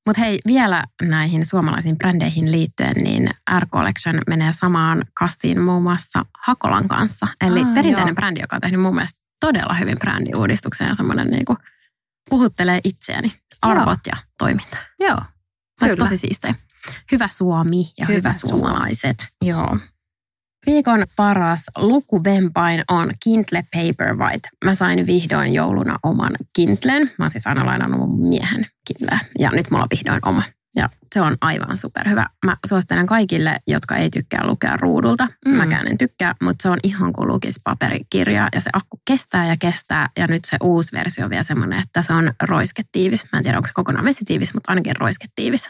Mutta 0.07 0.21
hei, 0.23 0.39
vielä 0.47 0.85
näihin 1.03 1.47
suomalaisiin 1.47 1.99
brändeihin 1.99 2.53
liittyen, 2.53 2.97
niin 3.05 3.31
R 3.59 3.67
Collection 3.67 4.21
menee 4.27 4.53
samaan 4.53 5.05
kastiin 5.15 5.61
muun 5.61 5.83
muassa 5.83 6.25
Hakolan 6.47 6.89
kanssa. 6.89 7.27
Eli 7.47 7.61
Ah, 7.61 7.75
perinteinen 7.75 8.07
joo. 8.09 8.15
brändi, 8.15 8.41
joka 8.41 8.57
on 8.57 8.61
tehnyt 8.61 8.81
mun 8.81 8.95
mielestä 8.95 9.21
todella 9.41 9.75
hyvin 9.75 9.99
brändiuudistuksen 9.99 10.89
ja 10.89 10.95
semmoinen 10.95 11.27
niinku 11.29 11.57
puhuttelee 12.31 12.81
itseäni, 12.85 13.33
arvot 13.63 13.99
ja 14.07 14.17
toiminta. 14.39 14.77
Joo, 15.01 15.19
Kyllä. 15.81 15.97
Tosi 15.97 16.17
siistejä. 16.17 16.55
Hyvä 17.13 17.29
Suomi 17.29 17.93
ja 17.99 18.07
hyvä, 18.07 18.17
Hyvä 18.19 18.29
hyvä 18.29 18.33
suomalaiset. 18.49 19.27
joo. 19.45 19.79
Viikon 20.67 21.05
paras 21.17 21.65
lukuvempain 21.79 22.83
on 22.91 23.11
Kindle 23.23 23.65
Paperwhite. 23.75 24.49
Mä 24.65 24.75
sain 24.75 25.07
vihdoin 25.07 25.55
jouluna 25.55 25.99
oman 26.03 26.33
Kindlen. 26.53 27.03
Mä 27.19 27.25
oon 27.25 27.31
siis 27.31 27.47
aina 27.47 27.67
lainannut 27.67 28.01
mun 28.01 28.29
miehen 28.29 28.67
Kindleä 28.87 29.19
ja 29.39 29.51
nyt 29.51 29.71
mulla 29.71 29.83
on 29.83 29.89
vihdoin 29.91 30.21
oma. 30.29 30.43
Ja 30.77 30.89
se 31.15 31.21
on 31.21 31.37
aivan 31.41 31.77
superhyvä. 31.77 32.27
Mä 32.47 32.57
suosittelen 32.67 33.07
kaikille, 33.07 33.59
jotka 33.67 33.97
ei 33.97 34.11
tykkää 34.11 34.47
lukea 34.47 34.77
ruudulta. 34.77 35.29
Mm. 35.47 35.55
Mäkään 35.55 35.87
en 35.87 35.99
tykkää, 35.99 36.35
mutta 36.43 36.63
se 36.63 36.69
on 36.69 36.79
ihan 36.83 37.13
kuin 37.13 37.29
lukisi 37.29 37.61
paperikirjaa 37.65 38.49
ja 38.55 38.61
se 38.61 38.71
akku 38.73 39.01
kestää 39.05 39.47
ja 39.47 39.57
kestää. 39.57 40.09
Ja 40.17 40.27
nyt 40.27 40.45
se 40.45 40.57
uusi 40.63 40.93
versio 40.93 41.25
on 41.25 41.31
vielä 41.31 41.43
semmoinen, 41.43 41.79
että 41.79 42.03
se 42.03 42.13
on 42.13 42.33
roisketiivis. 42.43 43.25
Mä 43.33 43.39
en 43.39 43.43
tiedä, 43.43 43.59
onko 43.59 43.67
se 43.67 43.73
kokonaan 43.75 44.05
vesitiivis, 44.05 44.55
mutta 44.55 44.73
ainakin 44.73 44.97
roisketiivis. 44.97 45.69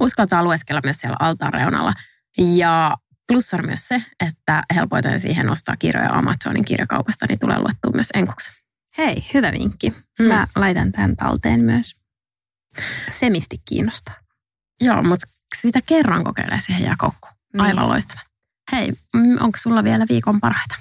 Uskaltaa 0.00 0.44
lueskella 0.44 0.80
myös 0.84 0.96
siellä 0.96 1.16
altaan 1.20 1.52
reunalla. 1.52 1.92
Ja 2.38 2.96
plussa 3.30 3.56
on 3.56 3.66
myös 3.66 3.88
se, 3.88 4.02
että 4.26 4.62
helpoiten 4.74 5.20
siihen 5.20 5.50
ostaa 5.50 5.76
kirjoja 5.76 6.12
Amazonin 6.12 6.64
kirjakaupasta, 6.64 7.26
niin 7.28 7.38
tulee 7.38 7.58
luettua 7.58 7.90
myös 7.94 8.08
enkuksi. 8.14 8.50
Hei, 8.98 9.24
hyvä 9.34 9.52
vinkki. 9.52 9.90
Mm. 10.18 10.24
Mä 10.24 10.46
laitan 10.56 10.92
tämän 10.92 11.16
talteen 11.16 11.60
myös. 11.60 11.92
Semisti 13.08 13.56
kiinnostaa. 13.64 14.14
Joo, 14.80 15.02
mutta 15.02 15.26
sitä 15.56 15.80
kerran 15.86 16.24
kokeilee 16.24 16.60
siihen 16.60 16.84
jää 16.84 16.94
koukku. 16.98 17.28
Niin. 17.52 17.60
Aivan 17.60 17.88
loistava. 17.88 18.20
Hei, 18.72 18.92
mm, 19.14 19.36
onko 19.40 19.58
sulla 19.58 19.84
vielä 19.84 20.06
viikon 20.08 20.40
parhaita? 20.40 20.74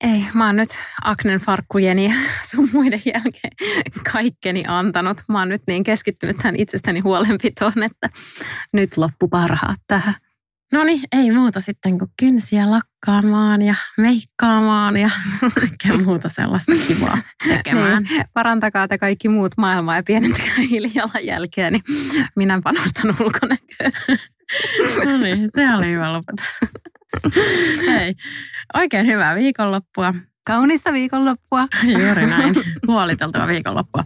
Ei, 0.00 0.26
mä 0.34 0.46
oon 0.46 0.56
nyt 0.56 0.78
Aknen 1.04 1.40
farkkujen 1.40 1.98
ja 1.98 2.14
sun 2.50 2.68
muiden 2.72 3.02
jälkeen 3.04 3.52
kaikkeni 4.12 4.64
antanut. 4.68 5.22
Mä 5.28 5.38
oon 5.38 5.48
nyt 5.48 5.62
niin 5.66 5.84
keskittynyt 5.84 6.36
tähän 6.36 6.56
itsestäni 6.56 7.00
huolenpitoon, 7.00 7.82
että 7.82 8.10
nyt 8.72 8.96
loppu 8.96 9.28
parhaat 9.28 9.80
tähän. 9.86 10.14
No 10.72 10.84
niin, 10.84 11.00
ei 11.12 11.30
muuta 11.30 11.60
sitten 11.60 11.98
kuin 11.98 12.10
kynsiä 12.18 12.70
lakkaamaan 12.70 13.62
ja 13.62 13.74
meikkaamaan 13.98 14.96
ja 14.96 15.10
kaikkea 15.60 16.04
muuta 16.04 16.28
sellaista 16.28 16.72
kivaa 16.88 17.18
tekemään. 17.48 18.02
Niin, 18.02 18.24
parantakaa 18.34 18.88
te 18.88 18.98
kaikki 18.98 19.28
muut 19.28 19.52
maailmaa 19.56 19.96
ja 19.96 20.02
pienentäkää 20.06 20.54
hiilijalanjälkeä, 20.70 21.70
niin 21.70 21.82
minä 22.36 22.60
panostan 22.64 23.14
ulkonäköön. 23.20 23.92
No 25.06 25.18
niin, 25.18 25.48
se 25.48 25.74
oli 25.74 25.86
hyvä 25.86 26.12
lopetus. 26.12 26.60
Hei, 27.86 28.14
oikein 28.74 29.06
hyvää 29.06 29.34
viikonloppua. 29.34 30.14
Kaunista 30.46 30.92
viikonloppua. 30.92 31.66
Juuri 31.82 32.26
näin. 32.26 32.54
Huoliteltua 32.86 33.46
viikonloppua 33.46 34.04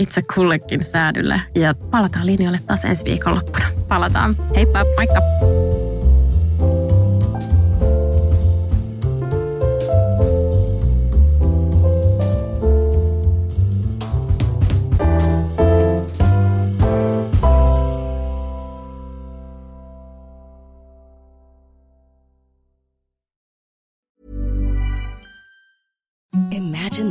itse 0.00 0.22
kullekin 0.34 0.84
säädylle. 0.84 1.42
Ja 1.54 1.74
palataan 1.74 2.26
linjoille 2.26 2.60
taas 2.66 2.84
ensi 2.84 3.04
viikonloppuna. 3.04 3.66
Palataan. 3.88 4.36
Heippa. 4.56 4.84
Moikka! 4.96 5.63